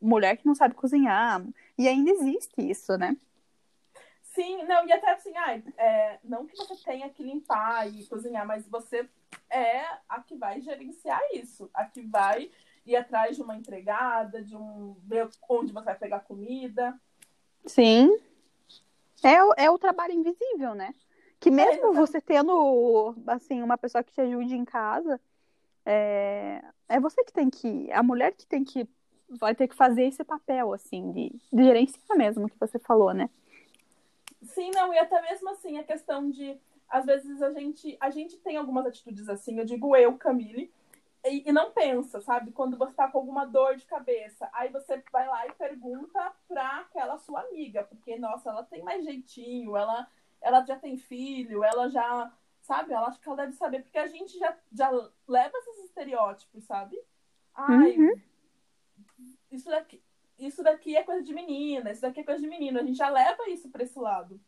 mulher 0.00 0.36
que 0.36 0.46
não 0.46 0.54
sabe 0.54 0.74
cozinhar. 0.74 1.44
E 1.76 1.88
ainda 1.88 2.10
existe 2.10 2.54
isso, 2.58 2.96
né? 2.96 3.16
Sim, 4.34 4.64
não, 4.64 4.84
e 4.86 4.92
até 4.92 5.12
assim, 5.12 5.36
ai, 5.36 5.62
é, 5.78 6.18
não 6.24 6.44
que 6.44 6.56
você 6.56 6.74
tenha 6.84 7.08
que 7.08 7.22
limpar 7.22 7.88
e 7.88 8.04
cozinhar, 8.06 8.44
mas 8.44 8.66
você 8.66 9.08
é 9.48 9.84
a 10.08 10.20
que 10.20 10.34
vai 10.34 10.60
gerenciar 10.60 11.20
isso, 11.32 11.70
a 11.72 11.84
que 11.84 12.02
vai 12.02 12.50
ir 12.86 12.96
atrás 12.96 13.36
de 13.36 13.42
uma 13.42 13.56
entregada, 13.56 14.42
de 14.42 14.56
um 14.56 14.96
ver 15.04 15.28
onde 15.48 15.72
você 15.72 15.84
vai 15.84 15.98
pegar 15.98 16.20
comida. 16.20 16.98
Sim. 17.66 18.16
É, 19.22 19.42
o- 19.42 19.54
é 19.56 19.70
o 19.70 19.78
trabalho 19.78 20.12
invisível, 20.12 20.74
né? 20.74 20.94
Que 21.40 21.50
mesmo 21.50 21.72
exatamente. 21.72 21.96
você 21.96 22.20
tendo, 22.20 23.14
assim, 23.26 23.62
uma 23.62 23.76
pessoa 23.78 24.02
que 24.04 24.12
te 24.12 24.20
ajude 24.20 24.54
em 24.54 24.64
casa, 24.64 25.20
é, 25.84 26.62
é 26.88 27.00
você 27.00 27.24
que 27.24 27.32
tem 27.32 27.50
que. 27.50 27.90
A 27.92 28.02
mulher 28.02 28.32
que 28.34 28.46
tem 28.46 28.64
que. 28.64 28.86
Vai 29.40 29.54
ter 29.54 29.66
que 29.66 29.74
fazer 29.74 30.04
esse 30.04 30.22
papel, 30.22 30.72
assim, 30.72 31.10
de, 31.10 31.30
de 31.52 31.64
gerenciar 31.64 32.16
mesmo, 32.16 32.48
que 32.48 32.58
você 32.60 32.78
falou, 32.78 33.12
né? 33.14 33.28
Sim, 34.42 34.70
não, 34.74 34.92
e 34.92 34.98
até 34.98 35.20
mesmo 35.22 35.48
assim, 35.50 35.78
a 35.78 35.82
questão 35.82 36.30
de, 36.30 36.56
às 36.88 37.06
vezes 37.06 37.40
a 37.42 37.50
gente, 37.52 37.96
a 37.98 38.10
gente 38.10 38.36
tem 38.38 38.56
algumas 38.58 38.84
atitudes 38.86 39.28
assim, 39.28 39.58
eu 39.58 39.64
digo 39.64 39.96
eu, 39.96 40.16
Camille, 40.18 40.70
e, 41.24 41.48
e 41.48 41.52
não 41.52 41.72
pensa, 41.72 42.20
sabe? 42.20 42.52
Quando 42.52 42.76
você 42.76 42.92
tá 42.94 43.10
com 43.10 43.18
alguma 43.18 43.44
dor 43.46 43.76
de 43.76 43.86
cabeça, 43.86 44.48
aí 44.52 44.68
você 44.70 45.02
vai 45.12 45.26
lá 45.28 45.46
e 45.46 45.52
pergunta 45.52 46.32
pra 46.48 46.80
aquela 46.80 47.18
sua 47.18 47.40
amiga, 47.42 47.84
porque, 47.84 48.18
nossa, 48.18 48.50
ela 48.50 48.62
tem 48.64 48.82
mais 48.82 49.04
jeitinho, 49.04 49.76
ela, 49.76 50.06
ela 50.40 50.64
já 50.64 50.76
tem 50.78 50.96
filho, 50.96 51.64
ela 51.64 51.88
já, 51.88 52.32
sabe? 52.62 52.92
Ela 52.92 53.08
acha 53.08 53.18
que 53.18 53.28
ela 53.28 53.36
deve 53.38 53.52
saber, 53.52 53.82
porque 53.82 53.98
a 53.98 54.06
gente 54.06 54.38
já, 54.38 54.56
já 54.72 54.90
leva 55.26 55.56
esses 55.58 55.84
estereótipos, 55.84 56.64
sabe? 56.64 56.98
Ai, 57.54 57.96
Uhum. 57.98 58.20
isso 59.50 59.68
daqui, 59.70 60.02
isso 60.38 60.62
daqui 60.62 60.96
é 60.96 61.02
coisa 61.04 61.22
de 61.22 61.32
menina, 61.34 61.90
isso 61.92 62.02
daqui 62.02 62.20
é 62.20 62.24
coisa 62.24 62.40
de 62.40 62.48
menino. 62.48 62.78
A 62.78 62.82
gente 62.82 62.96
já 62.96 63.08
leva 63.08 63.48
isso 63.48 63.68
para 63.70 63.82
esse 63.84 63.98
lado. 63.98 64.40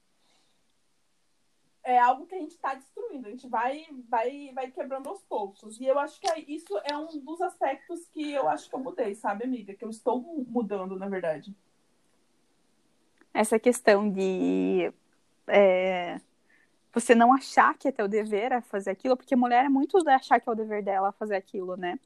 É 1.88 2.01
algo 2.01 2.27
que 2.27 2.35
a 2.35 2.38
gente 2.38 2.51
está 2.51 2.75
destruindo, 2.75 3.29
a 3.29 3.31
gente 3.31 3.46
vai, 3.46 3.87
vai, 4.09 4.51
vai 4.53 4.68
quebrando 4.72 5.09
aos 5.09 5.22
poucos. 5.22 5.81
E 5.81 5.87
eu 5.87 5.96
acho 6.01 6.20
que 6.20 6.29
é- 6.29 6.40
isso 6.40 6.77
é 6.85 6.96
um 6.96 7.07
dos 7.20 7.40
aspectos 7.40 8.09
que 8.09 8.33
eu 8.33 8.49
acho 8.49 8.68
que 8.68 8.75
eu 8.75 8.81
mudei, 8.81 9.14
sabe, 9.14 9.44
amiga? 9.44 9.72
Que 9.72 9.85
eu 9.85 9.90
estou 9.90 10.20
mudando, 10.49 10.99
na 10.99 11.09
verdade. 11.09 11.55
Essa 13.33 13.57
questão 13.57 14.11
de 14.11 14.92
é, 15.46 16.20
você 16.92 17.14
não 17.14 17.33
achar 17.33 17.79
que 17.79 17.87
é 17.87 17.92
teu 17.92 18.09
dever 18.09 18.51
é 18.51 18.61
fazer 18.61 18.90
aquilo, 18.90 19.16
porque 19.16 19.37
mulher 19.37 19.66
é 19.66 19.68
muito 19.68 20.03
de 20.03 20.11
achar 20.11 20.40
que 20.40 20.49
é 20.49 20.53
o 20.53 20.57
dever 20.57 20.83
dela 20.83 21.12
fazer 21.12 21.37
aquilo, 21.37 21.77
né? 21.77 22.01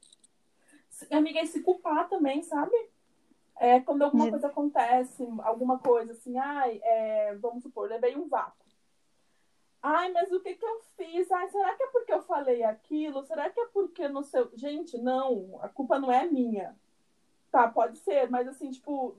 Amiga, 1.09 1.41
e 1.41 1.47
se 1.47 1.63
culpar 1.63 2.07
também, 2.07 2.43
sabe? 2.43 2.75
É, 3.57 3.79
quando 3.79 4.03
alguma 4.03 4.29
coisa 4.29 4.47
acontece, 4.47 5.27
alguma 5.39 5.79
coisa 5.79 6.11
assim, 6.11 6.37
ai, 6.37 6.79
é, 6.83 7.35
vamos 7.35 7.63
supor, 7.63 7.89
levei 7.89 8.15
um 8.15 8.27
vácuo. 8.27 8.70
Ai, 9.81 10.11
mas 10.11 10.31
o 10.31 10.39
que 10.39 10.53
que 10.53 10.65
eu 10.65 10.79
fiz? 10.95 11.31
Ai, 11.31 11.49
será 11.49 11.75
que 11.75 11.83
é 11.83 11.87
porque 11.87 12.13
eu 12.13 12.21
falei 12.21 12.63
aquilo? 12.63 13.23
Será 13.23 13.49
que 13.49 13.59
é 13.59 13.65
porque 13.67 14.07
no 14.07 14.23
seu. 14.23 14.51
Gente, 14.55 14.97
não, 14.97 15.59
a 15.61 15.69
culpa 15.69 15.97
não 15.97 16.11
é 16.11 16.25
minha. 16.25 16.77
Tá, 17.51 17.67
pode 17.67 17.97
ser, 17.97 18.29
mas 18.29 18.47
assim, 18.47 18.71
tipo, 18.71 19.15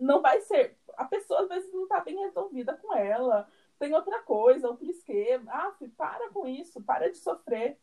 não 0.00 0.22
vai 0.22 0.40
ser. 0.40 0.78
A 0.96 1.04
pessoa 1.04 1.42
às 1.42 1.48
vezes 1.48 1.72
não 1.74 1.86
tá 1.86 2.00
bem 2.00 2.16
resolvida 2.18 2.74
com 2.74 2.94
ela. 2.96 3.46
Tem 3.78 3.92
outra 3.92 4.22
coisa, 4.22 4.68
outro 4.68 4.88
esquema. 4.88 5.52
Ah, 5.52 5.72
filho, 5.72 5.92
para 5.96 6.30
com 6.30 6.46
isso, 6.46 6.80
para 6.80 7.10
de 7.10 7.18
sofrer, 7.18 7.78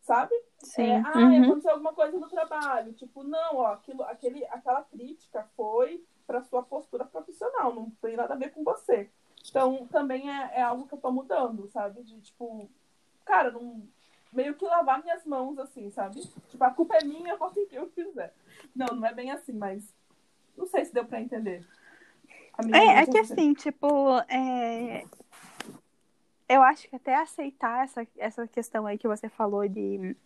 sabe? 0.00 0.34
Sim. 0.60 0.92
É, 0.92 1.02
ah, 1.04 1.18
uhum. 1.18 1.44
aconteceu 1.44 1.72
alguma 1.72 1.92
coisa 1.92 2.18
no 2.18 2.28
trabalho. 2.28 2.94
Tipo, 2.94 3.22
não, 3.22 3.56
ó, 3.56 3.66
aquilo, 3.66 4.02
aquele, 4.04 4.46
aquela 4.46 4.82
crítica 4.84 5.46
foi 5.56 6.02
para 6.26 6.42
sua 6.42 6.62
postura 6.62 7.04
profissional, 7.04 7.74
não 7.74 7.90
tem 8.00 8.16
nada 8.16 8.32
a 8.32 8.38
ver 8.38 8.50
com 8.50 8.64
você. 8.64 9.10
Então, 9.54 9.86
também 9.86 10.28
é, 10.28 10.50
é 10.54 10.62
algo 10.62 10.88
que 10.88 10.94
eu 10.94 10.98
tô 10.98 11.12
mudando, 11.12 11.68
sabe? 11.68 12.02
De, 12.02 12.20
tipo, 12.20 12.68
cara, 13.24 13.52
não, 13.52 13.86
meio 14.32 14.56
que 14.56 14.64
lavar 14.64 15.00
minhas 15.00 15.24
mãos, 15.24 15.56
assim, 15.60 15.88
sabe? 15.90 16.22
Tipo, 16.48 16.64
a 16.64 16.72
culpa 16.72 16.96
é 16.96 17.04
minha, 17.04 17.34
eu 17.34 17.38
posso 17.38 17.60
o 17.60 17.66
que 17.68 17.76
eu 17.76 17.86
quiser. 17.86 18.34
Não, 18.74 18.96
não 18.96 19.06
é 19.06 19.14
bem 19.14 19.30
assim, 19.30 19.52
mas 19.52 19.94
não 20.56 20.66
sei 20.66 20.84
se 20.84 20.92
deu 20.92 21.04
para 21.04 21.20
entender. 21.20 21.64
É, 22.72 23.02
é 23.02 23.06
que 23.06 23.16
assim, 23.16 23.54
tipo, 23.54 24.18
é... 24.28 25.04
eu 26.48 26.60
acho 26.60 26.88
que 26.88 26.96
até 26.96 27.14
aceitar 27.14 27.84
essa, 27.84 28.04
essa 28.18 28.48
questão 28.48 28.86
aí 28.86 28.98
que 28.98 29.06
você 29.06 29.28
falou 29.28 29.68
de 29.68 30.16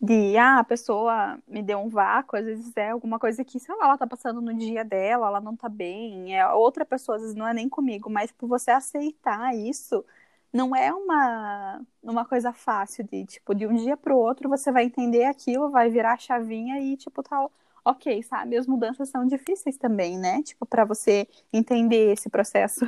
de 0.00 0.36
ah, 0.36 0.58
a 0.60 0.64
pessoa 0.64 1.38
me 1.48 1.62
deu 1.62 1.78
um 1.78 1.88
vácuo, 1.88 2.36
às 2.36 2.44
vezes 2.44 2.76
é 2.76 2.90
alguma 2.90 3.18
coisa 3.18 3.44
que, 3.44 3.58
sei 3.58 3.74
lá, 3.76 3.86
ela 3.86 3.98
tá 3.98 4.06
passando 4.06 4.40
no 4.40 4.54
dia 4.54 4.84
dela, 4.84 5.26
ela 5.28 5.40
não 5.40 5.56
tá 5.56 5.68
bem, 5.68 6.36
é 6.36 6.46
outra 6.48 6.84
pessoa, 6.84 7.16
às 7.16 7.22
vezes 7.22 7.36
não 7.36 7.46
é 7.48 7.54
nem 7.54 7.68
comigo, 7.68 8.10
mas 8.10 8.30
por 8.32 8.46
você 8.48 8.70
aceitar 8.70 9.54
isso, 9.56 10.04
não 10.52 10.74
é 10.76 10.92
uma, 10.92 11.82
uma 12.02 12.24
coisa 12.24 12.52
fácil 12.52 13.04
de, 13.04 13.24
tipo, 13.26 13.54
de 13.54 13.66
um 13.66 13.74
dia 13.76 13.96
pro 13.96 14.16
outro 14.16 14.48
você 14.48 14.70
vai 14.72 14.84
entender 14.84 15.24
aquilo, 15.24 15.70
vai 15.70 15.90
virar 15.90 16.14
a 16.14 16.18
chavinha 16.18 16.80
e, 16.80 16.96
tipo, 16.96 17.22
tá, 17.22 17.48
ok, 17.84 18.22
sabe? 18.22 18.56
As 18.56 18.66
mudanças 18.66 19.08
são 19.08 19.26
difíceis 19.26 19.76
também, 19.76 20.18
né? 20.18 20.42
Tipo, 20.42 20.66
para 20.66 20.84
você 20.84 21.26
entender 21.52 22.12
esse 22.12 22.28
processo. 22.30 22.84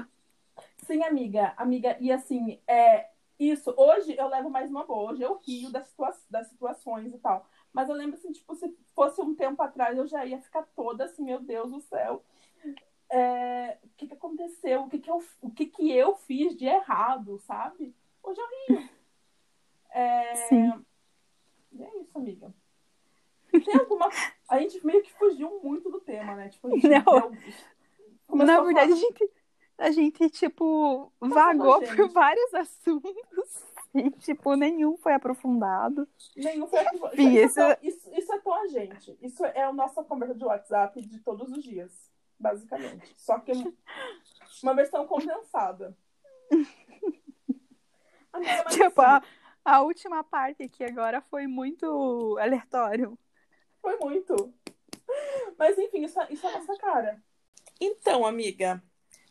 Sim, 0.77 1.03
amiga, 1.05 1.53
amiga, 1.57 1.97
e 2.01 2.11
assim, 2.11 2.59
é, 2.67 3.09
isso, 3.39 3.73
hoje 3.77 4.17
eu 4.19 4.27
levo 4.29 4.51
mais 4.51 4.69
uma 4.69 4.85
boa, 4.85 5.13
hoje 5.13 5.23
eu 5.23 5.37
rio 5.37 5.71
das, 5.71 5.87
situa 5.89 6.13
das 6.29 6.49
situações 6.49 7.15
e 7.15 7.19
tal. 7.19 7.47
Mas 7.73 7.89
eu 7.89 7.95
lembro 7.95 8.17
assim, 8.17 8.33
tipo, 8.33 8.55
se 8.57 8.77
fosse 8.95 9.21
um 9.21 9.35
tempo 9.35 9.63
atrás, 9.63 9.97
eu 9.97 10.07
já 10.07 10.27
ia 10.27 10.41
ficar 10.41 10.65
toda 10.75 11.05
assim, 11.05 11.23
meu 11.23 11.41
Deus 11.41 11.71
do 11.71 11.81
céu. 11.81 12.25
É, 13.11 13.79
o 13.85 13.89
que, 13.97 14.09
que 14.09 14.15
aconteceu? 14.15 14.83
O 14.83 14.89
que, 14.89 14.99
que, 14.99 15.11
eu, 15.11 15.23
o 15.41 15.51
que, 15.51 15.67
que 15.67 15.93
eu 15.93 16.17
fiz 16.17 16.57
de 16.57 16.67
errado, 16.67 17.39
sabe? 17.39 17.95
Hoje 18.23 18.41
eu 18.41 18.77
rio. 18.77 18.89
É... 19.91 20.35
Sim. 20.35 20.85
E 21.73 21.83
é 21.83 22.01
isso, 22.01 22.19
amiga. 22.19 22.53
Tem 23.51 23.75
alguma. 23.79 24.11
A 24.49 24.59
gente 24.59 24.85
meio 24.85 25.03
que 25.03 25.13
fugiu 25.13 25.61
muito 25.63 25.91
do 25.91 26.01
tema, 26.01 26.35
né? 26.35 26.49
Tipo, 26.49 26.69
a 26.69 26.71
gente 26.73 26.87
Não. 26.89 27.05
Deu... 27.05 28.47
Na 28.47 28.61
verdade, 28.61 28.93
a, 28.93 28.95
a 28.95 28.99
gente 28.99 29.31
a 29.79 29.91
gente, 29.93 30.29
tipo, 30.29 31.13
vagou 31.21 31.81
por 31.81 32.09
vários 32.09 32.53
assuntos. 32.55 33.69
E, 33.95 34.11
tipo, 34.11 34.55
nenhum 34.55 34.97
foi 34.99 35.15
aprofundado. 35.15 36.07
Nenhum 36.37 36.67
foi 36.67 36.81
aprofundado. 36.81 37.21
Isso, 37.23 37.61
é 37.61 37.79
isso, 37.81 38.11
isso, 38.13 38.33
é 38.33 38.39
tão 38.41 38.53
a 38.55 38.67
gente. 38.67 39.17
Isso 39.23 39.45
é 39.45 39.63
a 39.63 39.73
nossa 39.73 40.03
conversa 40.03 40.35
de 40.35 40.45
WhatsApp 40.45 41.01
de 41.01 41.21
todos 41.21 41.51
os 41.51 41.63
dias, 41.63 42.11
basicamente. 42.39 43.15
Só 43.17 43.39
que 43.39 43.53
uma 44.63 44.75
versão 44.75 45.07
condensada. 45.07 45.97
Amiga, 48.33 48.65
tipo, 48.65 49.01
assim, 49.01 49.27
a, 49.65 49.77
a 49.77 49.83
última 49.83 50.23
parte 50.23 50.65
aqui 50.65 50.85
agora 50.85 51.23
foi 51.23 51.47
muito 51.47 52.37
aleatório. 52.39 53.19
Foi 53.81 53.97
muito. 53.97 54.53
Mas 55.57 55.79
enfim, 55.79 56.05
isso, 56.05 56.21
é, 56.21 56.27
isso 56.31 56.47
é 56.47 56.55
a 56.55 56.59
nossa 56.59 56.77
cara. 56.77 57.23
Então, 57.81 58.27
amiga, 58.27 58.83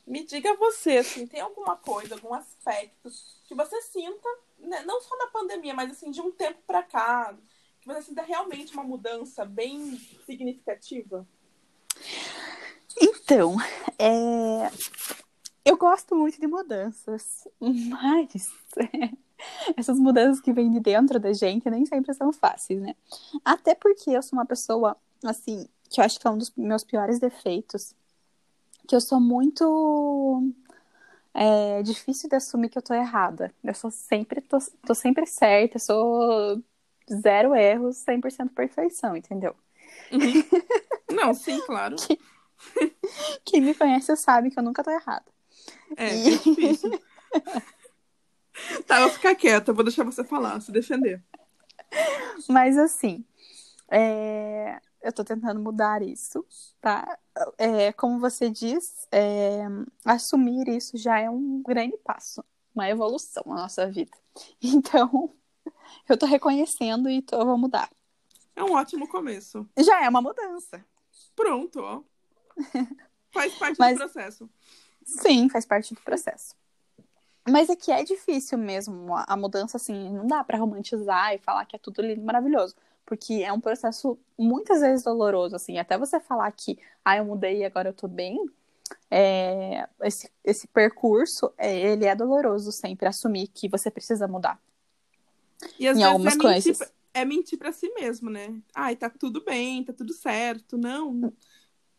me 0.07 0.23
diga 0.23 0.55
você, 0.55 0.97
assim, 0.97 1.27
tem 1.27 1.41
alguma 1.41 1.75
coisa, 1.75 2.15
algum 2.15 2.33
aspecto 2.33 3.09
que 3.45 3.53
você 3.53 3.81
sinta, 3.81 4.29
né, 4.57 4.81
não 4.83 5.01
só 5.01 5.15
na 5.17 5.27
pandemia, 5.27 5.73
mas 5.73 5.91
assim, 5.91 6.09
de 6.09 6.21
um 6.21 6.31
tempo 6.31 6.59
para 6.65 6.81
cá, 6.81 7.37
que 7.81 7.87
você 7.87 8.01
sinta 8.01 8.21
realmente 8.21 8.73
uma 8.73 8.83
mudança 8.83 9.43
bem 9.43 9.97
significativa? 10.25 11.27
Então, 13.01 13.57
é... 13.99 14.71
eu 15.65 15.77
gosto 15.77 16.15
muito 16.15 16.39
de 16.39 16.47
mudanças, 16.47 17.45
mas 17.59 18.49
essas 19.75 19.99
mudanças 19.99 20.41
que 20.41 20.53
vêm 20.53 20.71
de 20.71 20.79
dentro 20.79 21.19
da 21.19 21.33
gente 21.33 21.69
nem 21.69 21.85
sempre 21.85 22.13
são 22.13 22.31
fáceis, 22.31 22.81
né? 22.81 22.95
Até 23.43 23.75
porque 23.75 24.11
eu 24.11 24.23
sou 24.23 24.39
uma 24.39 24.45
pessoa, 24.45 24.95
assim, 25.25 25.67
que 25.89 25.99
eu 25.99 26.05
acho 26.05 26.17
que 26.17 26.25
é 26.25 26.29
um 26.29 26.37
dos 26.37 26.51
meus 26.55 26.85
piores 26.85 27.19
defeitos, 27.19 27.93
que 28.87 28.95
eu 28.95 29.01
sou 29.01 29.19
muito 29.19 30.53
é 31.33 31.83
difícil 31.83 32.27
de 32.27 32.35
assumir 32.35 32.69
que 32.69 32.77
eu 32.77 32.81
tô 32.81 32.95
errada. 32.95 33.53
Eu 33.63 33.75
sou 33.75 33.91
sempre, 33.91 34.41
tô, 34.41 34.57
tô 34.83 34.95
sempre 34.95 35.27
certa, 35.27 35.75
eu 35.75 35.79
sou 35.79 36.63
zero 37.21 37.53
erros, 37.53 37.97
100% 37.97 38.49
perfeição, 38.49 39.15
entendeu? 39.15 39.55
Uhum. 40.11 40.43
Não, 41.15 41.33
sim, 41.35 41.61
claro. 41.61 41.95
Quem 43.45 43.61
me 43.61 43.75
conhece 43.75 44.15
sabe 44.15 44.49
que 44.49 44.57
eu 44.57 44.63
nunca 44.63 44.83
tô 44.83 44.89
errada. 44.89 45.25
É, 45.95 46.15
e... 46.15 46.33
é 46.33 46.37
difícil. 46.37 46.99
tá, 48.87 48.95
eu 48.95 49.01
vou 49.01 49.09
ficar 49.11 49.35
quieta, 49.35 49.69
eu 49.69 49.75
vou 49.75 49.83
deixar 49.83 50.03
você 50.03 50.23
falar, 50.23 50.59
se 50.59 50.71
defender. 50.71 51.21
Mas 52.49 52.77
assim, 52.79 53.23
é... 53.89 54.81
eu 55.01 55.13
tô 55.13 55.23
tentando 55.23 55.59
mudar 55.59 56.01
isso, 56.01 56.45
tá? 56.81 57.17
é, 57.57 57.91
como 57.93 58.19
você 58.19 58.49
diz, 58.49 59.07
é, 59.11 59.63
assumir 60.05 60.67
isso 60.69 60.97
já 60.97 61.19
é 61.19 61.29
um 61.29 61.61
grande 61.61 61.97
passo, 61.97 62.43
uma 62.73 62.89
evolução 62.89 63.43
na 63.45 63.55
nossa 63.55 63.89
vida. 63.89 64.11
Então, 64.61 65.33
eu 66.07 66.15
tô 66.15 66.27
reconhecendo 66.27 67.09
e 67.09 67.23
tô, 67.23 67.43
vou 67.43 67.57
mudar. 67.57 67.89
É 68.55 68.63
um 68.63 68.73
ótimo 68.73 69.07
começo. 69.07 69.67
Já 69.79 70.03
é 70.03 70.09
uma 70.09 70.21
mudança. 70.21 70.83
Pronto, 71.35 71.79
ó. 71.79 72.03
Faz 73.33 73.55
parte 73.55 73.79
Mas, 73.79 73.93
do 73.93 73.99
processo. 73.99 74.49
Sim, 75.03 75.49
faz 75.49 75.65
parte 75.65 75.93
do 75.93 76.01
processo. 76.01 76.55
Mas 77.49 77.69
é 77.69 77.75
que 77.75 77.91
é 77.91 78.03
difícil 78.03 78.57
mesmo 78.57 79.15
a 79.15 79.37
mudança, 79.37 79.77
assim, 79.77 80.09
não 80.09 80.27
dá 80.27 80.43
para 80.43 80.57
romantizar 80.57 81.33
e 81.33 81.39
falar 81.39 81.65
que 81.65 81.75
é 81.75 81.79
tudo 81.79 82.01
lindo 82.01 82.21
e 82.21 82.23
maravilhoso 82.23 82.75
porque 83.07 83.35
é 83.35 83.53
um 83.53 83.61
processo 83.61 84.19
muitas 84.37 84.81
vezes 84.81 85.01
doloroso, 85.01 85.55
assim, 85.55 85.79
até 85.79 85.97
você 85.97 86.19
falar 86.19 86.51
que, 86.51 86.77
ah, 87.05 87.15
eu 87.15 87.23
mudei 87.23 87.59
e 87.59 87.65
agora 87.65 87.87
eu 87.89 87.93
tô 87.93 88.05
bem, 88.05 88.37
é, 89.09 89.87
esse, 90.03 90.29
esse 90.43 90.67
percurso, 90.67 91.51
é, 91.57 91.73
ele 91.73 92.05
é 92.05 92.13
doloroso 92.13 92.69
sempre, 92.69 93.07
assumir 93.07 93.47
que 93.47 93.69
você 93.69 93.89
precisa 93.89 94.27
mudar. 94.27 94.61
E 95.79 95.87
às 95.87 95.97
em 95.97 96.01
vezes 96.01 96.03
algumas 96.03 96.35
é 96.35 96.37
coisas. 96.37 96.79
Mentir, 96.79 96.93
é 97.13 97.25
mentir 97.25 97.57
pra 97.57 97.71
si 97.71 97.89
mesmo, 97.93 98.29
né? 98.29 98.53
Ai, 98.75 98.97
tá 98.97 99.09
tudo 99.09 99.41
bem, 99.41 99.85
tá 99.85 99.93
tudo 99.93 100.13
certo, 100.13 100.77
não... 100.77 101.33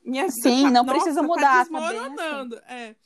Minha 0.04 0.30
Sim, 0.30 0.64
tá, 0.64 0.70
não 0.70 0.84
nossa, 0.84 0.94
precisa 0.94 1.20
tá 1.20 1.26
mudar, 1.26 1.42
tá 1.42 1.62
desmoronando, 1.62 2.56
tá 2.56 2.62
assim. 2.66 2.74
é. 2.74 2.96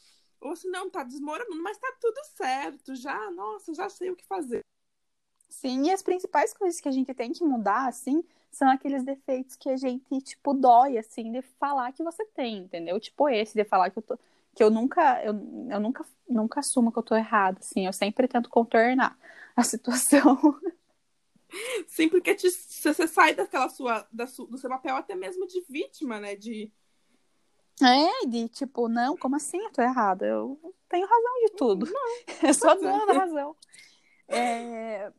Ou 0.41 0.57
se 0.57 0.69
não, 0.69 0.91
tá 0.91 1.05
desmoronando, 1.05 1.63
mas 1.63 1.79
tá 1.79 1.95
tudo 2.01 2.21
certo, 2.37 2.97
já, 2.97 3.31
nossa, 3.31 3.73
já 3.73 3.89
sei 3.89 4.11
o 4.11 4.17
que 4.17 4.27
fazer. 4.27 4.65
Sim, 5.53 5.87
e 5.87 5.91
as 5.93 6.03
principais 6.03 6.55
coisas 6.55 6.81
que 6.81 6.89
a 6.89 6.93
gente 6.93 7.13
tem 7.13 7.31
que 7.31 7.45
mudar, 7.45 7.87
assim, 7.87 8.25
são 8.51 8.71
aqueles 8.71 9.05
defeitos 9.05 9.55
que 9.55 9.69
a 9.69 9.77
gente, 9.77 10.19
tipo, 10.23 10.55
dói, 10.55 10.97
assim, 10.97 11.31
de 11.31 11.43
falar 11.43 11.93
que 11.93 12.03
você 12.03 12.25
tem, 12.25 12.57
entendeu? 12.57 12.99
Tipo 12.99 13.29
esse, 13.29 13.55
de 13.55 13.63
falar 13.63 13.91
que 13.91 13.99
eu 13.99 14.03
tô. 14.03 14.19
Que 14.55 14.65
eu 14.65 14.71
nunca, 14.71 15.23
eu, 15.23 15.35
eu 15.71 15.79
nunca, 15.79 16.05
nunca 16.29 16.61
assumo 16.61 16.91
que 16.91 16.99
eu 16.99 17.03
tô 17.03 17.15
errada, 17.15 17.59
assim, 17.61 17.85
eu 17.87 17.93
sempre 17.93 18.27
tento 18.27 18.49
contornar 18.49 19.17
a 19.55 19.63
situação. 19.63 20.39
Sim, 21.87 22.09
porque 22.09 22.35
te, 22.35 22.51
você 22.51 23.07
sai 23.07 23.35
daquela 23.35 23.69
sua, 23.69 24.07
da 24.11 24.25
do 24.25 24.57
seu 24.57 24.71
papel 24.71 24.97
até 24.97 25.15
mesmo 25.15 25.47
de 25.47 25.61
vítima, 25.69 26.19
né? 26.19 26.35
De. 26.35 26.73
É, 27.83 28.27
de 28.27 28.49
tipo, 28.49 28.89
não, 28.89 29.19
como 29.19 29.37
assim 29.37 29.59
eu 29.59 29.71
tô 29.71 29.83
errada? 29.83 30.25
Eu 30.25 30.59
tenho 30.89 31.07
razão 31.07 31.35
de 31.45 31.53
tudo. 31.57 31.87
Não, 31.93 32.17
eu 32.49 32.55
sou 32.55 32.71
a 32.71 32.75
dona 32.75 33.07
da 33.07 33.13
razão. 33.13 33.55
É, 34.29 35.13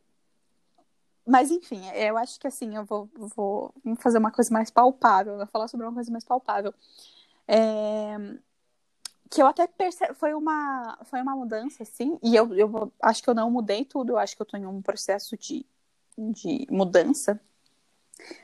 mas, 1.26 1.50
enfim, 1.50 1.80
eu 1.94 2.16
acho 2.18 2.38
que 2.38 2.46
assim, 2.46 2.76
eu 2.76 2.84
vou, 2.84 3.08
vou 3.14 3.74
fazer 3.98 4.18
uma 4.18 4.30
coisa 4.30 4.52
mais 4.52 4.70
palpável, 4.70 5.36
vou 5.36 5.46
falar 5.46 5.68
sobre 5.68 5.86
uma 5.86 5.94
coisa 5.94 6.10
mais 6.10 6.24
palpável. 6.24 6.74
É... 7.48 8.16
Que 9.30 9.42
eu 9.42 9.46
até 9.46 9.66
percebo, 9.66 10.14
foi 10.14 10.34
uma, 10.34 10.98
foi 11.04 11.20
uma 11.20 11.34
mudança, 11.34 11.82
assim, 11.82 12.18
e 12.22 12.36
eu, 12.36 12.54
eu 12.54 12.92
acho 13.02 13.22
que 13.22 13.28
eu 13.28 13.34
não 13.34 13.50
mudei 13.50 13.84
tudo, 13.84 14.10
eu 14.12 14.18
acho 14.18 14.36
que 14.36 14.42
eu 14.42 14.46
tô 14.46 14.56
em 14.56 14.66
um 14.66 14.80
processo 14.82 15.36
de, 15.36 15.66
de 16.16 16.66
mudança, 16.70 17.40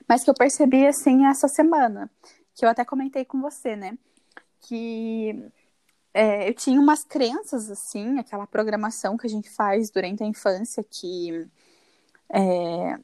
mas 0.08 0.24
que 0.24 0.30
eu 0.30 0.34
percebi, 0.34 0.86
assim, 0.86 1.26
essa 1.26 1.48
semana, 1.48 2.10
que 2.54 2.64
eu 2.64 2.68
até 2.68 2.84
comentei 2.84 3.24
com 3.24 3.40
você, 3.40 3.76
né, 3.76 3.96
que 4.60 5.50
é, 6.12 6.48
eu 6.48 6.54
tinha 6.54 6.80
umas 6.80 7.04
crenças, 7.04 7.70
assim, 7.70 8.18
aquela 8.18 8.46
programação 8.46 9.16
que 9.16 9.26
a 9.26 9.30
gente 9.30 9.48
faz 9.50 9.90
durante 9.90 10.22
a 10.22 10.26
infância, 10.26 10.82
que. 10.82 11.48
É, 12.32 12.96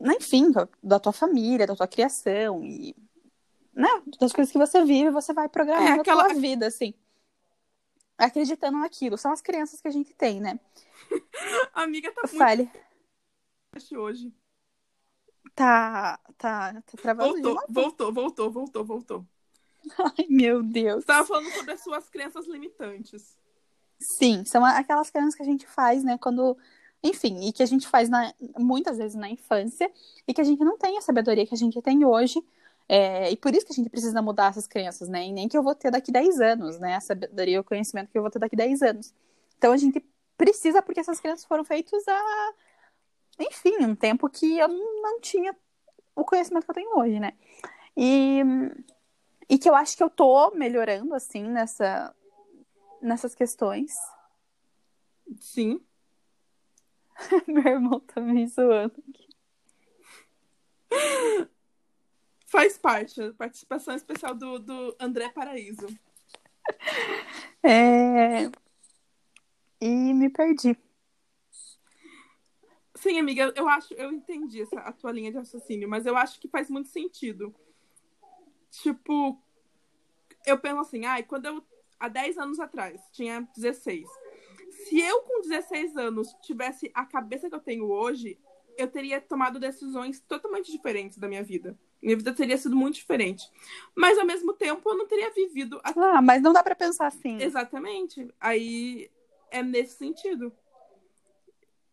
né, 0.00 0.16
enfim, 0.16 0.52
da 0.82 0.98
tua 0.98 1.12
família, 1.12 1.66
da 1.66 1.76
tua 1.76 1.88
criação, 1.88 2.64
e. 2.64 2.94
Né, 3.72 3.88
das 4.20 4.32
coisas 4.32 4.52
que 4.52 4.58
você 4.58 4.84
vive, 4.84 5.10
você 5.10 5.32
vai 5.32 5.48
programando 5.48 5.98
é 5.98 6.00
aquela... 6.00 6.26
a 6.26 6.28
tua 6.30 6.40
vida, 6.40 6.66
assim. 6.66 6.94
Acreditando 8.16 8.78
naquilo. 8.78 9.18
São 9.18 9.32
as 9.32 9.40
crenças 9.40 9.80
que 9.80 9.88
a 9.88 9.90
gente 9.90 10.14
tem, 10.14 10.40
né? 10.40 10.60
a 11.72 11.82
amiga 11.82 12.12
tá 12.12 12.22
muito. 12.22 12.38
Fale. 12.38 12.70
Hoje. 13.96 14.32
Tá, 15.54 16.18
tá, 16.38 16.74
tá 16.74 16.96
travando 17.02 17.32
voltou, 17.32 17.64
voltou, 17.68 18.12
voltou, 18.12 18.50
voltou, 18.50 18.84
voltou. 18.84 19.26
Ai, 19.98 20.26
meu 20.28 20.62
Deus. 20.62 21.00
Você 21.00 21.06
tava 21.06 21.26
falando 21.26 21.50
sobre 21.50 21.72
as 21.72 21.80
suas 21.80 22.08
crenças 22.08 22.46
limitantes. 22.46 23.36
Sim, 23.98 24.44
são 24.44 24.64
aquelas 24.64 25.10
crenças 25.10 25.34
que 25.34 25.42
a 25.42 25.46
gente 25.46 25.66
faz, 25.66 26.02
né, 26.04 26.18
quando. 26.18 26.56
Enfim, 27.04 27.46
e 27.46 27.52
que 27.52 27.62
a 27.62 27.66
gente 27.66 27.86
faz 27.86 28.08
na, 28.08 28.32
muitas 28.58 28.96
vezes 28.96 29.14
na 29.14 29.28
infância 29.28 29.90
e 30.26 30.32
que 30.32 30.40
a 30.40 30.44
gente 30.44 30.64
não 30.64 30.78
tem 30.78 30.96
a 30.96 31.02
sabedoria 31.02 31.46
que 31.46 31.54
a 31.54 31.58
gente 31.58 31.80
tem 31.82 32.04
hoje. 32.04 32.42
É, 32.88 33.30
e 33.30 33.36
por 33.36 33.54
isso 33.54 33.66
que 33.66 33.72
a 33.72 33.74
gente 33.74 33.90
precisa 33.90 34.22
mudar 34.22 34.48
essas 34.48 34.66
crenças, 34.66 35.08
né? 35.08 35.26
E 35.26 35.32
nem 35.32 35.46
que 35.46 35.56
eu 35.56 35.62
vou 35.62 35.74
ter 35.74 35.90
daqui 35.90 36.10
10 36.10 36.40
anos, 36.40 36.78
né? 36.78 36.96
A 36.96 37.00
sabedoria 37.00 37.60
o 37.60 37.64
conhecimento 37.64 38.10
que 38.10 38.16
eu 38.16 38.22
vou 38.22 38.30
ter 38.30 38.38
daqui 38.38 38.56
10 38.56 38.82
anos. 38.82 39.14
Então 39.58 39.72
a 39.72 39.76
gente 39.76 40.02
precisa, 40.36 40.82
porque 40.82 41.00
essas 41.00 41.20
crenças 41.20 41.44
foram 41.44 41.64
feitas 41.64 42.02
há. 42.08 42.52
Enfim, 43.38 43.84
um 43.84 43.94
tempo 43.94 44.28
que 44.28 44.58
eu 44.58 44.68
não 44.68 45.20
tinha 45.20 45.54
o 46.16 46.24
conhecimento 46.24 46.64
que 46.64 46.70
eu 46.70 46.74
tenho 46.74 46.98
hoje, 46.98 47.20
né? 47.20 47.32
E 47.96 48.42
e 49.48 49.58
que 49.58 49.68
eu 49.68 49.74
acho 49.74 49.96
que 49.96 50.02
eu 50.02 50.10
tô 50.10 50.50
melhorando, 50.52 51.14
assim, 51.14 51.44
nessa, 51.44 52.14
nessas 53.00 53.34
questões. 53.34 53.94
Sim. 55.38 55.80
Meu 57.46 57.66
irmão 57.66 58.00
tá 58.00 58.20
me 58.20 58.46
zoando 58.46 59.02
aqui. 59.08 59.28
Faz 62.46 62.78
parte, 62.78 63.32
participação 63.32 63.94
especial 63.94 64.34
do, 64.34 64.58
do 64.58 64.96
André 65.00 65.28
Paraíso. 65.30 65.86
É... 67.66 68.50
E 69.80 70.12
me 70.12 70.28
perdi. 70.28 70.76
Sim, 72.94 73.18
amiga, 73.18 73.52
eu 73.56 73.68
acho, 73.68 73.92
eu 73.94 74.12
entendi 74.12 74.62
essa, 74.62 74.80
a 74.80 74.92
tua 74.92 75.12
linha 75.12 75.30
de 75.30 75.38
raciocínio, 75.38 75.88
mas 75.88 76.06
eu 76.06 76.16
acho 76.16 76.38
que 76.40 76.48
faz 76.48 76.68
muito 76.70 76.88
sentido. 76.88 77.54
Tipo, 78.70 79.38
eu 80.46 80.58
penso 80.58 80.80
assim, 80.80 81.04
ai, 81.04 81.22
quando 81.22 81.46
eu, 81.46 81.64
há 81.98 82.08
10 82.08 82.38
anos 82.38 82.60
atrás, 82.60 83.00
tinha 83.12 83.48
16. 83.54 84.06
Se 84.84 85.00
eu, 85.00 85.20
com 85.22 85.40
16 85.42 85.96
anos, 85.96 86.34
tivesse 86.42 86.90
a 86.94 87.04
cabeça 87.04 87.48
que 87.48 87.54
eu 87.54 87.60
tenho 87.60 87.90
hoje, 87.90 88.38
eu 88.76 88.88
teria 88.88 89.20
tomado 89.20 89.58
decisões 89.58 90.20
totalmente 90.20 90.70
diferentes 90.70 91.18
da 91.18 91.28
minha 91.28 91.42
vida. 91.42 91.78
Minha 92.02 92.16
vida 92.16 92.34
teria 92.34 92.58
sido 92.58 92.76
muito 92.76 92.96
diferente. 92.96 93.50
Mas, 93.94 94.18
ao 94.18 94.26
mesmo 94.26 94.52
tempo, 94.52 94.88
eu 94.88 94.96
não 94.96 95.06
teria 95.06 95.30
vivido. 95.30 95.80
A... 95.82 96.16
Ah, 96.16 96.22
mas 96.22 96.42
não 96.42 96.52
dá 96.52 96.62
para 96.62 96.74
pensar 96.74 97.06
assim. 97.06 97.40
Exatamente. 97.40 98.28
Aí 98.38 99.10
é 99.50 99.62
nesse 99.62 99.96
sentido. 99.96 100.52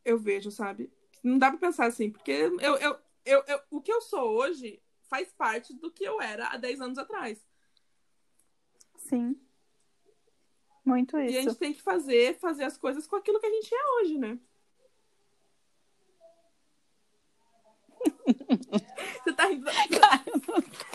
Eu 0.04 0.18
vejo, 0.18 0.52
sabe? 0.52 0.92
Não 1.24 1.38
dá 1.38 1.50
pra 1.50 1.60
pensar 1.60 1.86
assim, 1.86 2.10
porque 2.10 2.32
eu, 2.32 2.60
eu, 2.60 2.98
eu, 3.24 3.44
eu, 3.48 3.60
o 3.70 3.80
que 3.80 3.94
eu 3.94 4.02
sou 4.02 4.32
hoje 4.32 4.82
faz 5.04 5.32
parte 5.32 5.74
do 5.74 5.92
que 5.92 6.04
eu 6.04 6.20
era 6.22 6.48
há 6.48 6.58
10 6.58 6.82
anos 6.82 6.98
atrás. 6.98 7.46
Sim. 8.98 9.40
Muito 10.84 11.20
isso. 11.20 11.36
E 11.36 11.38
a 11.38 11.42
gente 11.42 11.56
tem 11.56 11.74
que 11.74 11.82
fazer, 11.82 12.38
fazer 12.40 12.64
as 12.64 12.78
coisas 12.78 13.06
com 13.06 13.16
aquilo 13.16 13.40
que 13.40 13.46
a 13.46 13.52
gente 13.52 13.74
é 13.74 13.90
hoje, 14.00 14.18
né? 14.18 14.40
Você 19.24 19.34
tá 19.34 19.46
rindo 19.46 19.66
da... 19.66 19.72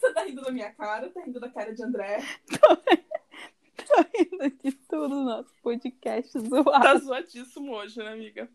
Você 0.00 0.14
tá 0.14 0.24
rindo 0.24 0.40
da 0.40 0.50
minha 0.50 0.72
cara? 0.72 1.10
Tá 1.10 1.20
rindo 1.20 1.38
da 1.38 1.50
cara 1.50 1.74
de 1.74 1.84
André? 1.84 2.20
Tô, 2.58 2.76
Tô 3.86 4.02
rindo 4.14 4.50
de 4.62 4.72
tudo 4.72 5.08
no 5.08 5.24
nosso 5.24 5.54
podcast 5.62 6.38
zoado. 6.40 6.82
Tá 6.82 6.96
zoadíssimo 6.96 7.72
hoje, 7.74 7.98
né, 7.98 8.12
amiga? 8.12 8.50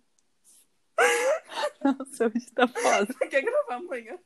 Nossa, 1.83 2.27
hoje 2.27 2.51
tá 2.51 2.67
foda. 2.67 3.13
Quer 3.29 3.41
gravar 3.41 3.75
amanhã? 3.75 4.17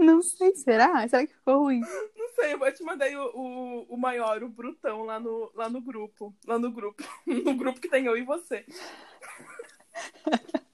Não 0.00 0.22
sei, 0.22 0.56
será? 0.56 1.06
Será 1.06 1.26
que 1.26 1.34
ficou 1.34 1.64
ruim? 1.64 1.80
Não 1.80 2.28
sei, 2.34 2.54
eu 2.54 2.72
te 2.72 2.82
mandei 2.82 3.14
o, 3.16 3.36
o, 3.36 3.82
o 3.94 3.98
maior, 3.98 4.42
o 4.42 4.48
brutão, 4.48 5.04
lá 5.04 5.20
no, 5.20 5.52
lá 5.54 5.68
no 5.68 5.80
grupo. 5.80 6.34
Lá 6.46 6.58
no 6.58 6.72
grupo. 6.72 7.02
No 7.26 7.54
grupo 7.54 7.80
que 7.80 7.88
tem 7.88 8.06
eu 8.06 8.16
e 8.16 8.22
você. 8.22 8.64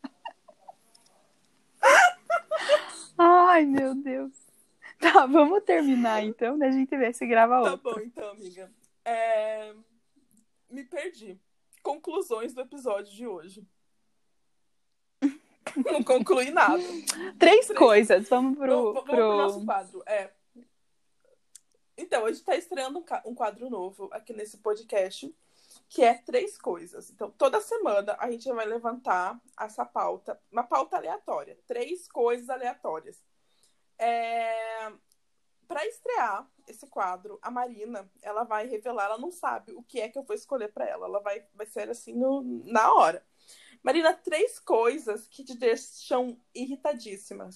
Ai, 3.19 3.65
meu 3.65 3.95
Deus. 3.95 4.33
Tá, 4.99 5.27
vamos 5.27 5.62
terminar 5.65 6.23
então, 6.23 6.59
da 6.59 6.71
gente 6.71 6.97
ver 6.97 7.15
se 7.15 7.27
grava 7.27 7.61
outro. 7.61 7.79
Tá 7.79 7.91
bom, 7.91 8.01
então, 8.01 8.31
amiga. 8.31 8.71
É... 9.05 9.75
Me 10.71 10.85
perdi. 10.85 11.39
Conclusões 11.83 12.55
do 12.55 12.61
episódio 12.61 13.12
de 13.12 13.27
hoje. 13.27 13.67
Não 15.97 16.05
conclui 16.05 16.51
nada. 16.51 16.77
Três, 16.79 17.37
Três, 17.39 17.73
coisas. 17.73 18.29
Vamos 18.29 18.59
pro, 18.59 18.93
vamos, 18.93 19.05
pro... 19.05 19.15
pro 19.17 19.37
nosso 19.37 19.65
quadro. 19.65 20.03
É. 20.07 20.31
Então, 21.97 22.25
a 22.25 22.29
gente 22.29 22.41
está 22.41 22.55
estreando 22.55 23.03
um 23.25 23.35
quadro 23.35 23.71
novo 23.71 24.11
aqui 24.13 24.35
nesse 24.35 24.59
podcast, 24.59 25.35
que 25.89 26.05
é 26.05 26.15
três 26.15 26.59
coisas. 26.59 27.11
Então, 27.11 27.31
toda 27.31 27.61
semana 27.61 28.15
a 28.19 28.31
gente 28.31 28.51
vai 28.53 28.67
levantar 28.67 29.41
essa 29.59 29.85
pauta, 29.85 30.39
uma 30.53 30.63
pauta 30.63 30.97
aleatória. 30.97 31.59
Três 31.67 32.07
coisas 32.07 32.51
aleatórias. 32.51 33.25
É... 33.99 34.93
Para 35.67 35.85
estrear 35.87 36.49
esse 36.69 36.87
quadro, 36.87 37.41
a 37.43 37.51
Marina, 37.51 38.09
ela 38.23 38.45
vai 38.45 38.69
revelar, 38.69 39.07
ela 39.07 39.19
não 39.19 39.33
sabe 39.33 39.73
o 39.73 39.83
que 39.83 40.01
é 40.01 40.09
que 40.09 40.17
eu 40.17 40.23
vou 40.23 40.37
escolher 40.37 40.73
para 40.73 40.87
ela. 40.87 41.07
Ela 41.07 41.21
vai, 41.21 41.45
vai 41.55 41.67
ser 41.67 41.89
assim 41.91 42.13
no, 42.13 42.43
na 42.65 42.93
hora. 42.95 43.25
Marina, 43.87 44.12
três 44.12 44.59
coisas 44.59 45.29
que 45.29 45.44
te 45.44 45.57
deixam 45.57 46.37
irritadíssima. 46.53 47.49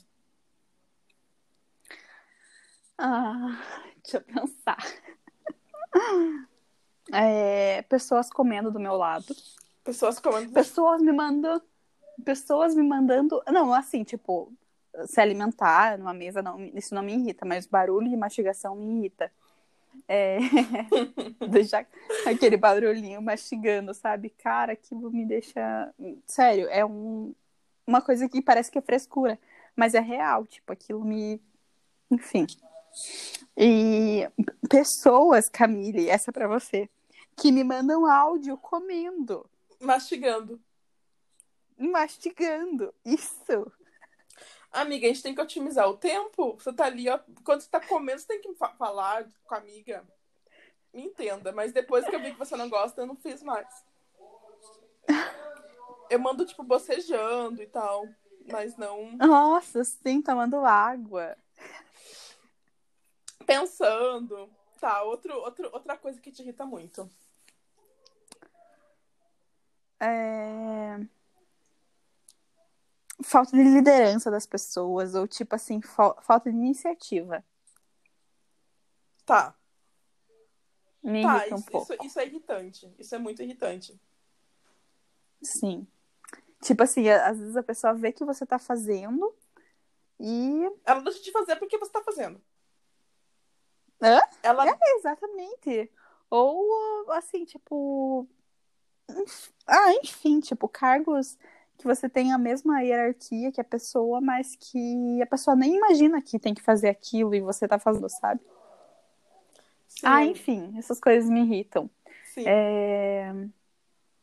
Ah, 2.97 3.61
deixa 4.01 4.19
eu 4.19 4.23
pensar. 4.23 4.79
É, 7.13 7.83
pessoas 7.83 8.31
comendo 8.31 8.71
do 8.71 8.79
meu 8.79 8.95
lado. 8.95 9.35
Pessoas 9.83 10.21
comendo. 10.21 10.53
Pessoas 10.53 11.03
me 11.03 11.11
mandando. 11.11 11.65
Pessoas 12.25 12.77
me 12.77 12.85
mandando. 12.85 13.43
Não, 13.49 13.75
assim, 13.75 14.05
tipo, 14.05 14.53
se 15.07 15.21
alimentar 15.21 15.99
numa 15.99 16.15
mesa, 16.15 16.41
não, 16.41 16.61
isso 16.67 16.95
não 16.95 17.03
me 17.03 17.15
irrita, 17.15 17.45
mas 17.45 17.67
barulho 17.67 18.09
de 18.09 18.17
mastigação 18.17 18.77
me 18.77 18.99
irrita. 18.99 19.33
É... 20.09 20.39
Deixar 21.49 21.87
aquele 22.27 22.57
barulhinho 22.57 23.23
mastigando, 23.23 23.95
sabe? 23.95 24.31
Cara, 24.31 24.73
aquilo 24.73 25.11
me 25.11 25.25
deixa. 25.25 25.95
Sério, 26.27 26.69
é 26.69 26.85
um... 26.85 27.35
uma 27.87 28.01
coisa 28.01 28.29
que 28.29 28.43
parece 28.43 28.71
que 28.71 28.79
é 28.79 28.83
frescura, 28.83 29.39
mas 29.77 29.95
é 29.95 30.01
real. 30.01 30.47
Tipo, 30.47 30.73
aquilo 30.73 31.05
me. 31.05 31.41
Enfim. 32.11 32.47
E 33.57 34.29
pessoas, 34.69 35.49
Camille, 35.49 36.09
essa 36.09 36.31
é 36.31 36.33
pra 36.33 36.49
você, 36.49 36.89
que 37.37 37.53
me 37.53 37.63
mandam 37.63 38.07
áudio 38.07 38.57
comendo. 38.57 39.49
Mastigando. 39.81 40.61
Mastigando. 41.79 42.93
Isso. 43.05 43.73
Amiga, 44.73 45.07
a 45.07 45.09
gente 45.09 45.23
tem 45.23 45.35
que 45.35 45.41
otimizar 45.41 45.89
o 45.89 45.97
tempo. 45.97 46.55
Você 46.55 46.73
tá 46.73 46.85
ali, 46.85 47.09
ó. 47.09 47.19
Quando 47.45 47.61
você 47.61 47.69
tá 47.69 47.81
comendo, 47.81 48.21
você 48.21 48.27
tem 48.27 48.41
que 48.41 48.55
falar 48.55 49.27
com 49.45 49.55
a 49.55 49.59
amiga. 49.59 50.05
Me 50.93 51.05
entenda, 51.05 51.53
mas 51.53 51.73
depois 51.73 52.05
que 52.05 52.15
eu 52.15 52.21
vi 52.21 52.33
que 52.33 52.39
você 52.39 52.57
não 52.57 52.69
gosta, 52.69 53.01
eu 53.01 53.07
não 53.07 53.17
fiz 53.17 53.43
mais. 53.43 53.69
Eu 56.09 56.19
mando, 56.19 56.45
tipo, 56.45 56.63
bocejando 56.63 57.63
e 57.63 57.67
tal. 57.67 58.09
Mas 58.51 58.77
não. 58.77 59.13
Nossa, 59.13 59.85
sim, 59.85 60.23
tomando 60.23 60.65
água. 60.65 61.37
Pensando. 63.45 64.49
Tá, 64.81 65.03
outro, 65.03 65.35
outro, 65.35 65.69
outra 65.73 65.97
coisa 65.97 66.21
que 66.21 66.33
te 66.33 66.43
irrita 66.43 66.65
muito. 66.65 67.09
É 70.01 71.01
falta 73.23 73.57
de 73.57 73.63
liderança 73.63 74.31
das 74.31 74.47
pessoas, 74.47 75.15
ou 75.15 75.27
tipo 75.27 75.55
assim, 75.55 75.81
fa 75.81 76.15
falta 76.23 76.51
de 76.51 76.57
iniciativa. 76.57 77.45
Tá. 79.25 79.55
Me 81.03 81.23
tá, 81.23 81.39
irrita 81.39 81.55
um 81.55 81.59
isso, 81.59 81.71
pouco. 81.71 81.93
Isso, 81.93 82.07
isso 82.07 82.21
é 82.21 82.27
irritante. 82.27 82.95
Isso 82.99 83.15
é 83.15 83.19
muito 83.19 83.43
irritante. 83.43 84.01
Sim. 85.43 85.87
Tipo 86.63 86.83
assim, 86.83 87.09
às 87.09 87.39
vezes 87.39 87.57
a 87.57 87.63
pessoa 87.63 87.95
vê 87.95 88.13
que 88.13 88.25
você 88.25 88.45
tá 88.45 88.59
fazendo 88.59 89.35
e. 90.19 90.71
Ela 90.85 91.01
deixa 91.01 91.23
de 91.23 91.33
fazer 91.33 91.57
porque 91.57 91.79
você 91.79 91.91
tá 91.91 92.03
fazendo. 92.03 92.41
Hã? 94.03 94.21
Ela. 94.43 94.69
É, 94.69 94.79
exatamente. 94.99 95.91
Ou, 96.29 97.11
assim, 97.13 97.45
tipo. 97.45 98.29
Ah, 99.67 99.93
enfim, 100.03 100.39
tipo, 100.41 100.69
cargos 100.69 101.39
que 101.81 101.87
você 101.87 102.09
tem 102.09 102.33
a 102.33 102.39
mesma 102.39 102.83
hierarquia 102.83 103.51
que 103.51 103.61
a 103.61 103.65
pessoa, 103.65 104.21
mas 104.21 104.55
que 104.57 105.21
a 105.23 105.27
pessoa 105.27 105.57
nem 105.57 105.77
imagina 105.77 106.21
que 106.21 106.39
tem 106.39 106.55
que 106.55 106.63
fazer 106.63 106.89
aquilo 106.91 107.35
e 107.35 107.41
você 107.41 107.67
tá 107.67 107.79
fazendo, 107.79 108.09
sabe? 108.09 108.41
Sim, 109.89 110.07
Ah, 110.07 110.25
enfim, 110.25 110.75
essas 110.79 111.01
coisas 111.01 111.29
me 111.31 111.41
irritam. 111.41 111.91
sim. 112.35 112.45
É... 112.47 113.33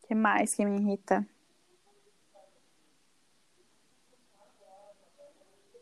que 0.07 0.15
mais 0.15 0.53
que 0.55 0.65
me 0.65 0.79
irrita? 0.79 1.25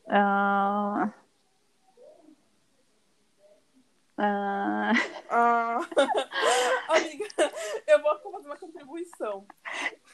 Ah... 0.10 1.14
Ah... 4.18 4.94
Ah, 5.30 5.80
amiga, 6.88 7.26
eu 7.88 8.02
vou 8.02 8.18
fazer 8.32 8.48
uma 8.48 8.58
contribuição. 8.58 9.46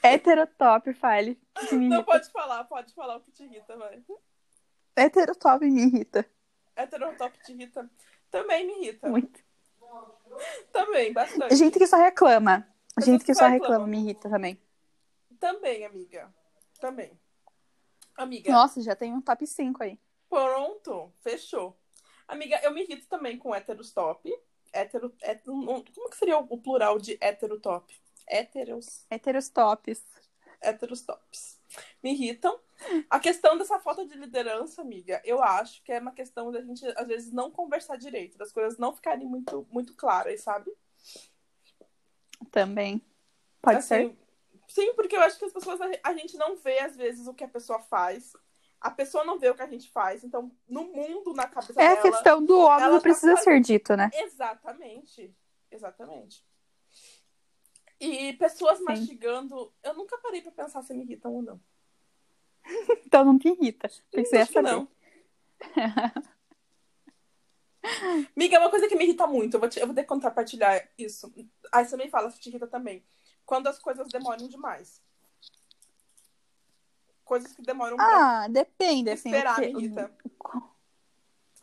Heterotop, 0.03 0.93
fale. 0.93 1.39
Não 1.71 2.03
pode 2.03 2.29
falar, 2.31 2.63
pode 2.65 2.93
falar 2.93 3.17
o 3.17 3.21
que 3.21 3.31
te 3.31 3.43
irrita, 3.43 3.77
vai. 3.77 4.03
Heterotop 4.95 5.65
me 5.65 5.83
irrita 5.83 6.25
Heterotop 6.75 7.37
te 7.43 7.53
irrita. 7.53 7.89
Também 8.29 8.65
me 8.65 8.73
irrita. 8.81 9.09
muito. 9.09 9.39
Também, 10.71 11.11
bastante. 11.13 11.55
Gente 11.55 11.77
que 11.77 11.85
só 11.85 11.97
reclama. 11.97 12.67
Pessoas 12.95 13.05
Gente 13.05 13.25
que 13.25 13.33
só 13.33 13.45
reclamam. 13.47 13.61
reclama 13.61 13.87
me 13.87 13.97
irrita 13.97 14.29
também. 14.29 14.61
Também, 15.39 15.85
amiga. 15.85 16.33
Também. 16.79 17.19
Amiga, 18.17 18.51
Nossa, 18.51 18.81
já 18.81 18.95
tem 18.95 19.13
um 19.13 19.21
top 19.21 19.45
5 19.45 19.83
aí. 19.83 19.99
pronto. 20.29 21.11
Fechou. 21.21 21.77
Amiga, 22.27 22.59
eu 22.63 22.71
me 22.71 22.83
irrito 22.83 23.07
também 23.07 23.37
com 23.37 23.53
héteros 23.53 23.91
top. 23.91 24.31
Hétero, 24.73 25.13
hétero, 25.21 25.53
como 25.53 26.09
que 26.09 26.17
seria 26.17 26.37
o 26.37 26.57
plural 26.57 26.97
de 26.97 27.17
hétero 27.19 27.59
top? 27.59 28.00
Héteros, 28.31 29.05
Heteros 29.09 29.49
tops. 29.49 30.01
héteros 30.61 31.01
tops. 31.01 31.59
Me 32.01 32.13
irritam. 32.13 32.57
A 33.09 33.19
questão 33.19 33.57
dessa 33.57 33.77
falta 33.79 34.05
de 34.05 34.15
liderança, 34.15 34.81
amiga, 34.81 35.21
eu 35.25 35.43
acho 35.43 35.83
que 35.83 35.91
é 35.91 35.99
uma 35.99 36.13
questão 36.13 36.49
da 36.51 36.61
gente, 36.61 36.85
às 36.97 37.07
vezes, 37.07 37.31
não 37.33 37.51
conversar 37.51 37.97
direito, 37.97 38.37
das 38.37 38.51
coisas 38.51 38.79
não 38.79 38.95
ficarem 38.95 39.27
muito, 39.27 39.67
muito 39.69 39.93
claras, 39.95 40.41
sabe? 40.41 40.71
Também. 42.49 43.01
Pode 43.61 43.77
Assim, 43.79 43.87
ser. 43.87 44.17
Sim, 44.67 44.93
porque 44.95 45.15
eu 45.15 45.21
acho 45.21 45.37
que 45.37 45.45
as 45.45 45.53
pessoas, 45.53 45.79
a 46.03 46.13
gente 46.13 46.37
não 46.37 46.55
vê, 46.55 46.79
às 46.79 46.95
vezes, 46.95 47.27
o 47.27 47.33
que 47.33 47.43
a 47.43 47.47
pessoa 47.49 47.79
faz. 47.81 48.33
A 48.79 48.89
pessoa 48.89 49.23
não 49.23 49.37
vê 49.37 49.49
o 49.49 49.55
que 49.55 49.61
a 49.61 49.67
gente 49.67 49.89
faz. 49.91 50.23
Então, 50.23 50.51
no 50.67 50.85
mundo, 50.85 51.33
na 51.33 51.47
cabeça 51.47 51.79
É 51.81 51.87
a 51.87 51.95
dela. 51.95 52.01
questão 52.01 52.43
do 52.43 52.57
óbvio 52.59 52.91
tá 52.95 53.01
precisa 53.01 53.33
faz- 53.33 53.43
ser 53.43 53.59
dito, 53.59 53.95
né? 53.95 54.09
Exatamente. 54.13 55.35
Exatamente. 55.69 56.43
E 58.03 58.33
pessoas 58.33 58.79
Sim. 58.79 58.83
mastigando, 58.85 59.71
eu 59.83 59.93
nunca 59.93 60.17
parei 60.17 60.41
pra 60.41 60.51
pensar 60.51 60.81
se 60.81 60.91
me 60.93 61.03
irritam 61.03 61.33
ou 61.35 61.41
não. 61.43 61.61
Então 63.05 63.23
não 63.25 63.37
te 63.37 63.49
irrita. 63.49 63.89
Pensei 64.11 64.41
Acho 64.41 64.51
que 64.51 64.57
essa 64.57 64.67
não. 64.71 64.87
Miga, 68.35 68.55
é 68.55 68.59
uma 68.59 68.69
coisa 68.69 68.87
que 68.87 68.95
me 68.95 69.03
irrita 69.03 69.27
muito. 69.27 69.55
Eu 69.55 69.59
vou, 69.59 69.69
te- 69.69 69.79
eu 69.79 69.85
vou 69.85 69.93
ter 69.95 70.01
que 70.03 70.07
compartilhar 70.07 70.87
isso. 70.97 71.31
Aí 71.71 71.85
você 71.85 71.95
me 71.97 72.09
fala 72.09 72.29
se 72.31 72.39
te 72.39 72.49
irrita 72.49 72.67
também. 72.67 73.03
Quando 73.45 73.67
as 73.67 73.77
coisas 73.77 74.07
demoram 74.07 74.47
demais. 74.47 75.01
Coisas 77.25 77.53
que 77.53 77.61
demoram 77.61 77.97
Ah, 77.99 78.47
depende, 78.49 79.09
assim. 79.11 79.29
esperar 79.29 79.59
me 79.59 79.67
irrita. 79.67 80.11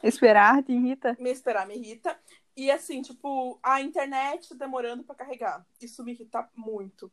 Esperar 0.02 0.62
te 0.62 0.72
irrita? 0.72 1.16
Me 1.18 1.30
esperar 1.30 1.66
me 1.66 1.74
irrita. 1.76 2.18
E 2.58 2.72
assim, 2.72 3.00
tipo, 3.02 3.56
a 3.62 3.80
internet 3.80 4.52
demorando 4.56 5.04
pra 5.04 5.14
carregar. 5.14 5.64
Isso 5.80 6.02
me 6.02 6.10
irrita 6.10 6.50
muito. 6.56 7.08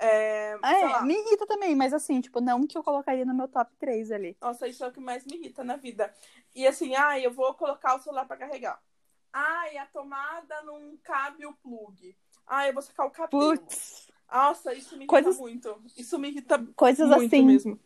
É, 0.00 0.56
sei 0.58 0.70
É, 0.84 1.02
me 1.02 1.12
irrita 1.12 1.46
também, 1.46 1.76
mas 1.76 1.92
assim, 1.92 2.18
tipo, 2.18 2.40
não 2.40 2.66
que 2.66 2.78
eu 2.78 2.82
colocaria 2.82 3.26
no 3.26 3.34
meu 3.34 3.46
top 3.46 3.70
3 3.78 4.10
ali. 4.10 4.34
Nossa, 4.40 4.66
isso 4.66 4.82
é 4.82 4.88
o 4.88 4.92
que 4.92 4.98
mais 4.98 5.26
me 5.26 5.36
irrita 5.36 5.62
na 5.62 5.76
vida. 5.76 6.10
E 6.54 6.66
assim, 6.66 6.94
ai, 6.94 7.26
eu 7.26 7.30
vou 7.30 7.52
colocar 7.52 7.94
o 7.94 7.98
celular 8.00 8.24
pra 8.24 8.38
carregar. 8.38 8.80
Ai, 9.30 9.76
a 9.76 9.84
tomada 9.84 10.62
não 10.62 10.96
cabe 11.02 11.44
o 11.44 11.52
plug. 11.52 12.16
Ai, 12.46 12.70
eu 12.70 12.72
vou 12.72 12.82
sacar 12.82 13.06
o 13.06 13.10
cabelo. 13.10 13.28
Putz, 13.58 14.10
Nossa, 14.32 14.72
isso 14.72 14.92
me 14.96 15.00
irrita 15.04 15.10
Coisas- 15.10 15.38
muito. 15.38 15.82
Isso 15.94 16.18
me 16.18 16.28
irrita 16.28 16.66
coisas 16.74 17.06
muito 17.10 17.34
assim, 17.34 17.44
mesmo. 17.44 17.78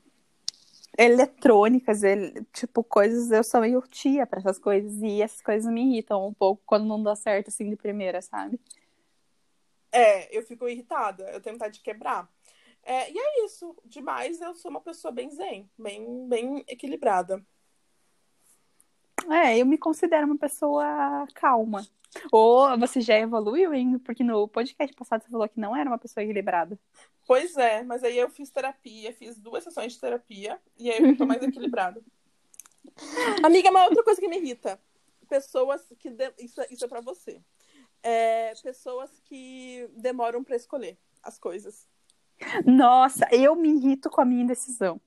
Eletrônicas, 0.98 2.02
ele- 2.02 2.44
tipo, 2.52 2.82
coisas, 2.84 3.30
eu 3.30 3.42
sou 3.44 3.60
meio 3.60 3.80
tia 3.82 4.26
pra 4.26 4.40
essas 4.40 4.58
coisas, 4.58 5.02
e 5.02 5.22
essas 5.22 5.40
coisas 5.40 5.72
me 5.72 5.82
irritam 5.82 6.26
um 6.26 6.34
pouco 6.34 6.62
quando 6.66 6.86
não 6.86 7.02
dá 7.02 7.14
certo, 7.16 7.48
assim, 7.48 7.68
de 7.70 7.76
primeira, 7.76 8.20
sabe? 8.22 8.60
É, 9.92 10.36
eu 10.36 10.42
fico 10.44 10.68
irritada. 10.68 11.24
Eu 11.30 11.40
tenho 11.40 11.56
vontade 11.56 11.74
de 11.74 11.80
quebrar. 11.80 12.28
É, 12.82 13.10
e 13.10 13.18
é 13.18 13.44
isso. 13.44 13.76
Demais, 13.84 14.40
eu 14.40 14.54
sou 14.54 14.70
uma 14.70 14.80
pessoa 14.80 15.12
bem 15.12 15.30
zen, 15.30 15.68
bem, 15.78 16.28
bem 16.28 16.64
equilibrada. 16.68 17.44
É, 19.28 19.58
eu 19.58 19.66
me 19.66 19.76
considero 19.76 20.26
uma 20.26 20.38
pessoa 20.38 21.26
calma. 21.34 21.86
Ou 22.32 22.76
você 22.78 23.00
já 23.00 23.16
evoluiu, 23.18 23.72
hein? 23.72 23.98
Porque 23.98 24.24
no 24.24 24.48
podcast 24.48 24.94
passado 24.96 25.22
você 25.22 25.30
falou 25.30 25.48
que 25.48 25.60
não 25.60 25.76
era 25.76 25.88
uma 25.88 25.98
pessoa 25.98 26.24
equilibrada. 26.24 26.78
Pois 27.26 27.56
é, 27.56 27.82
mas 27.84 28.02
aí 28.02 28.18
eu 28.18 28.28
fiz 28.28 28.50
terapia, 28.50 29.12
fiz 29.12 29.38
duas 29.38 29.62
sessões 29.62 29.92
de 29.92 30.00
terapia, 30.00 30.58
e 30.76 30.90
aí 30.90 31.00
eu 31.00 31.16
tô 31.16 31.24
mais 31.24 31.40
equilibrada. 31.42 32.02
Amiga, 33.44 33.70
uma 33.70 33.84
outra 33.84 34.02
coisa 34.02 34.20
que 34.20 34.26
me 34.28 34.38
irrita. 34.38 34.80
Pessoas 35.28 35.82
que. 35.98 36.10
de- 36.10 36.32
Isso, 36.38 36.60
isso 36.70 36.84
é 36.84 36.88
pra 36.88 37.00
você. 37.00 37.40
É, 38.02 38.52
pessoas 38.62 39.10
que 39.24 39.88
demoram 39.96 40.42
pra 40.42 40.56
escolher 40.56 40.98
as 41.22 41.38
coisas. 41.38 41.86
Nossa, 42.64 43.28
eu 43.30 43.54
me 43.54 43.68
irrito 43.68 44.10
com 44.10 44.20
a 44.20 44.24
minha 44.24 44.42
indecisão. 44.42 45.00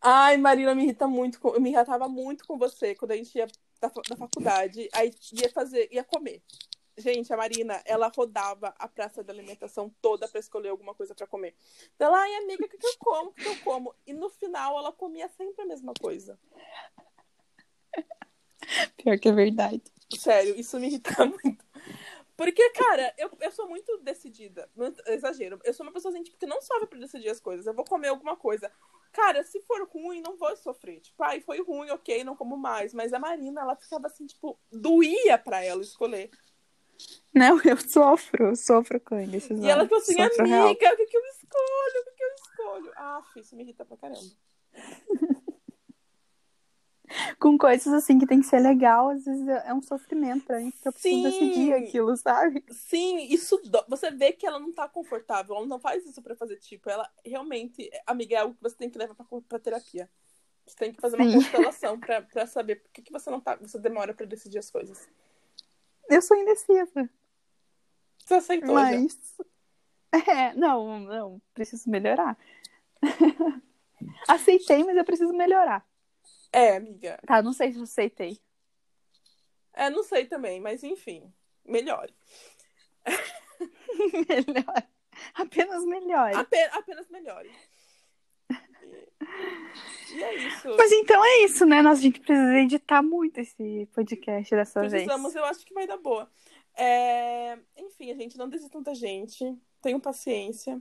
Ai, 0.00 0.36
Marina, 0.36 0.74
me 0.74 0.82
irrita 0.84 1.06
muito. 1.06 1.38
com- 1.40 1.54
Eu 1.54 1.60
me 1.60 1.70
irritava 1.70 2.08
muito 2.08 2.46
com 2.46 2.56
você 2.58 2.94
quando 2.94 3.12
a 3.12 3.16
gente 3.16 3.36
ia 3.36 3.46
da, 3.80 3.88
da 4.08 4.16
faculdade. 4.16 4.88
Aí 4.92 5.12
ia 5.32 5.50
fazer, 5.50 5.88
ia 5.92 6.02
comer. 6.04 6.42
Gente, 6.96 7.32
a 7.32 7.36
Marina, 7.36 7.80
ela 7.86 8.08
rodava 8.14 8.74
a 8.78 8.86
praça 8.88 9.22
de 9.24 9.30
alimentação 9.30 9.90
toda 10.02 10.28
pra 10.28 10.40
escolher 10.40 10.68
alguma 10.68 10.94
coisa 10.94 11.14
pra 11.14 11.26
comer. 11.26 11.54
Então, 11.94 12.08
ela, 12.08 12.18
ai, 12.20 12.34
amiga, 12.36 12.64
o 12.64 12.68
que, 12.68 12.76
que 12.76 12.86
eu 12.86 12.94
como? 12.98 13.30
O 13.30 13.32
que, 13.32 13.42
que 13.42 13.48
eu 13.48 13.56
como? 13.64 13.94
E 14.06 14.12
no 14.12 14.28
final 14.28 14.78
ela 14.78 14.92
comia 14.92 15.28
sempre 15.28 15.62
a 15.62 15.66
mesma 15.66 15.92
coisa. 15.98 16.38
Pior 18.98 19.18
que 19.18 19.28
é 19.28 19.32
verdade. 19.32 19.82
Sério, 20.18 20.58
isso 20.58 20.78
me 20.78 20.88
irrita 20.88 21.10
muito. 21.24 21.64
Porque, 22.36 22.70
cara, 22.70 23.14
eu, 23.18 23.30
eu 23.40 23.50
sou 23.52 23.68
muito 23.68 23.98
decidida. 23.98 24.68
Não 24.74 24.92
exagero. 25.06 25.58
Eu 25.64 25.74
sou 25.74 25.84
uma 25.84 25.92
pessoa 25.92 26.12
assim, 26.12 26.22
tipo, 26.22 26.38
que 26.38 26.46
não 26.46 26.60
sofre 26.62 26.86
pra 26.86 26.98
decidir 26.98 27.28
as 27.28 27.40
coisas. 27.40 27.66
Eu 27.66 27.74
vou 27.74 27.84
comer 27.84 28.08
alguma 28.08 28.36
coisa. 28.36 28.70
Cara, 29.12 29.42
se 29.42 29.60
for 29.62 29.88
ruim, 29.88 30.20
não 30.20 30.36
vou 30.36 30.56
sofrer. 30.56 31.00
Tipo, 31.00 31.22
ai, 31.22 31.40
foi 31.40 31.62
ruim, 31.62 31.90
ok, 31.90 32.22
não 32.22 32.36
como 32.36 32.56
mais. 32.56 32.94
Mas 32.94 33.12
a 33.12 33.18
Marina, 33.18 33.62
ela 33.62 33.76
ficava 33.76 34.06
assim, 34.06 34.26
tipo, 34.26 34.58
doía 34.70 35.36
pra 35.36 35.64
ela 35.64 35.82
escolher. 35.82 36.30
Não, 37.34 37.60
eu 37.64 37.76
sofro, 37.76 38.48
eu 38.48 38.56
sofro 38.56 39.00
com. 39.00 39.18
E 39.20 39.68
ela 39.68 39.88
falou 39.88 40.02
assim, 40.02 40.20
amiga, 40.20 40.44
real. 40.44 40.70
o 40.70 40.76
que, 40.76 41.06
que 41.06 41.16
eu 41.16 41.22
escolho? 41.26 42.00
O 42.00 42.04
que, 42.04 42.10
que 42.12 42.24
eu 42.24 42.34
escolho? 42.34 42.92
Ah, 42.96 43.22
isso 43.36 43.56
me 43.56 43.62
irrita 43.62 43.84
pra 43.84 43.96
caramba. 43.96 44.20
Com 47.38 47.58
coisas 47.58 47.92
assim 47.92 48.18
que 48.18 48.26
tem 48.26 48.40
que 48.40 48.46
ser 48.46 48.60
legal, 48.60 49.10
às 49.10 49.24
vezes 49.24 49.46
é 49.48 49.68
é 49.68 49.74
um 49.74 49.82
sofrimento 49.82 50.44
pra 50.44 50.60
mim, 50.60 50.70
porque 50.70 50.86
eu 50.88 50.92
preciso 50.92 51.16
Sim. 51.16 51.22
decidir 51.22 51.72
aquilo, 51.74 52.16
sabe? 52.16 52.64
Sim, 52.70 53.24
isso 53.24 53.60
dó- 53.64 53.84
você 53.88 54.10
vê 54.10 54.32
que 54.32 54.46
ela 54.46 54.58
não 54.60 54.72
tá 54.72 54.88
confortável, 54.88 55.56
ela 55.56 55.66
não 55.66 55.80
faz 55.80 56.04
isso 56.06 56.22
pra 56.22 56.36
fazer 56.36 56.56
tipo, 56.56 56.88
ela 56.88 57.08
realmente, 57.24 57.90
amiga, 58.06 58.36
é 58.36 58.38
algo 58.38 58.54
que 58.54 58.62
você 58.62 58.76
tem 58.76 58.88
que 58.90 58.98
levar 58.98 59.14
pra, 59.14 59.26
pra 59.48 59.58
terapia. 59.58 60.08
Você 60.66 60.76
tem 60.76 60.92
que 60.92 61.00
fazer 61.00 61.16
uma 61.16 61.24
Sim. 61.26 61.32
constelação 61.34 61.98
pra, 61.98 62.22
pra 62.22 62.46
saber 62.46 62.76
por 62.76 62.90
que, 62.92 63.02
que 63.02 63.12
você 63.12 63.28
não 63.30 63.40
tá, 63.40 63.56
você 63.56 63.78
demora 63.78 64.14
pra 64.14 64.24
decidir 64.26 64.58
as 64.58 64.70
coisas. 64.70 65.08
Eu 66.08 66.22
sou 66.22 66.36
indecisa. 66.36 67.10
Você 68.24 68.34
aceitou? 68.34 68.74
Mas. 68.74 69.16
É, 70.12 70.52
não, 70.54 70.98
não, 71.00 71.42
preciso 71.54 71.88
melhorar. 71.88 72.36
Aceitei, 74.26 74.82
mas 74.82 74.96
eu 74.96 75.04
preciso 75.04 75.32
melhorar. 75.32 75.86
É, 76.52 76.76
amiga. 76.76 77.18
Tá, 77.26 77.42
não 77.42 77.52
sei 77.52 77.72
se 77.72 77.78
eu 77.78 77.84
aceitei. 77.84 78.40
É, 79.72 79.88
não 79.88 80.02
sei 80.02 80.26
também, 80.26 80.60
mas 80.60 80.82
enfim, 80.82 81.32
melhore. 81.64 82.14
Melhor. 84.28 84.88
Apenas 85.34 85.84
melhore. 85.84 86.34
Apenas, 86.34 86.74
apenas 86.74 87.08
melhore. 87.08 87.50
E, 90.12 90.22
é 90.22 90.34
isso. 90.46 90.68
Mas 90.76 90.92
então 90.92 91.24
é 91.24 91.44
isso, 91.44 91.64
né? 91.66 91.82
Nossa, 91.82 92.00
a 92.00 92.02
gente 92.02 92.20
precisa 92.20 92.58
editar 92.58 93.02
muito 93.02 93.38
esse 93.38 93.86
podcast 93.92 94.54
dessa 94.54 94.80
Precisamos, 94.80 95.32
vez. 95.32 95.36
eu 95.36 95.44
acho 95.44 95.64
que 95.64 95.74
vai 95.74 95.86
dar 95.86 95.98
boa. 95.98 96.30
É, 96.74 97.58
Enfim, 97.76 98.10
a 98.10 98.14
gente 98.14 98.36
não 98.38 98.48
desistam 98.48 98.82
da 98.82 98.94
gente. 98.94 99.56
Tenham 99.82 100.00
paciência. 100.00 100.80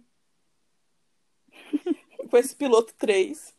Com 2.30 2.38
esse 2.38 2.56
piloto 2.56 2.94
3. 2.96 3.56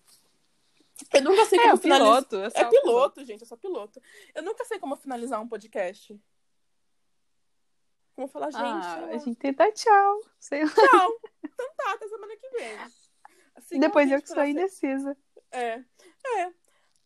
Eu 1.12 1.22
nunca 1.22 1.44
sei 1.46 1.59
É, 1.59 1.62
como 1.62 1.74
o 1.74 1.78
finalizar. 1.78 2.24
piloto. 2.26 2.36
É, 2.57 2.61
É 2.61 2.64
piloto, 2.64 3.24
gente, 3.24 3.42
é 3.42 3.46
só 3.46 3.57
piloto. 3.57 4.01
Eu 4.34 4.42
nunca 4.42 4.64
sei 4.64 4.78
como 4.78 4.96
finalizar 4.96 5.40
um 5.40 5.48
podcast. 5.48 6.20
Como 8.14 8.28
falar, 8.28 8.51
gente, 8.51 8.62
Ah, 8.64 9.09
ó, 9.11 9.14
a 9.14 9.18
gente 9.18 9.53
dá 9.53 9.72
tchau. 9.72 10.20
Sei 10.38 10.64
lá. 10.64 10.70
tchau. 10.70 11.20
Então 11.44 11.74
tá, 11.76 11.92
até 11.94 12.09
semana 12.09 12.36
que 12.36 12.48
vem. 12.51 12.78
Sigam 13.62 13.80
Depois 13.80 14.11
eu 14.11 14.20
que 14.22 14.28
sou 14.28 14.44
indecisa. 14.44 15.16
É. 15.51 15.82
É. 16.38 16.53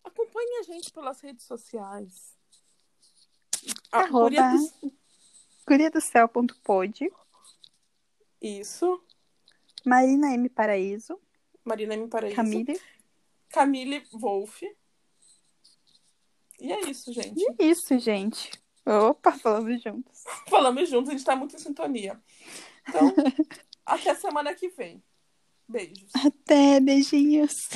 Acompanhe 0.02 0.58
a 0.58 0.62
gente 0.62 0.92
pelas 0.92 1.20
redes 1.20 1.44
sociais. 1.44 2.36
Arroba. 3.92 4.24
Guria 4.24 4.42
do- 4.82 4.92
Guriadocel.pod. 5.66 7.10
Isso. 8.40 9.02
Marina 9.84 10.32
M. 10.34 10.48
Paraíso. 10.48 11.18
Marina 11.64 11.94
M. 11.94 12.08
Paraíso. 12.08 12.36
Camille. 12.36 12.80
Camille 13.54 14.02
Wolf. 14.12 14.62
E 16.60 16.72
é 16.72 16.90
isso, 16.90 17.12
gente. 17.12 17.38
E 17.38 17.46
é 17.62 17.66
isso, 17.66 17.96
gente. 18.00 18.50
Opa, 18.84 19.30
falamos 19.32 19.80
juntos. 19.80 20.24
Falamos 20.50 20.90
juntos, 20.90 21.08
a 21.08 21.12
gente 21.12 21.24
tá 21.24 21.36
muito 21.36 21.54
em 21.54 21.58
sintonia. 21.58 22.20
Então, 22.86 23.14
até 23.86 24.14
semana 24.14 24.54
que 24.54 24.68
vem. 24.68 25.02
Beijos. 25.66 26.10
Até, 26.14 26.80
beijinhos. 26.80 27.68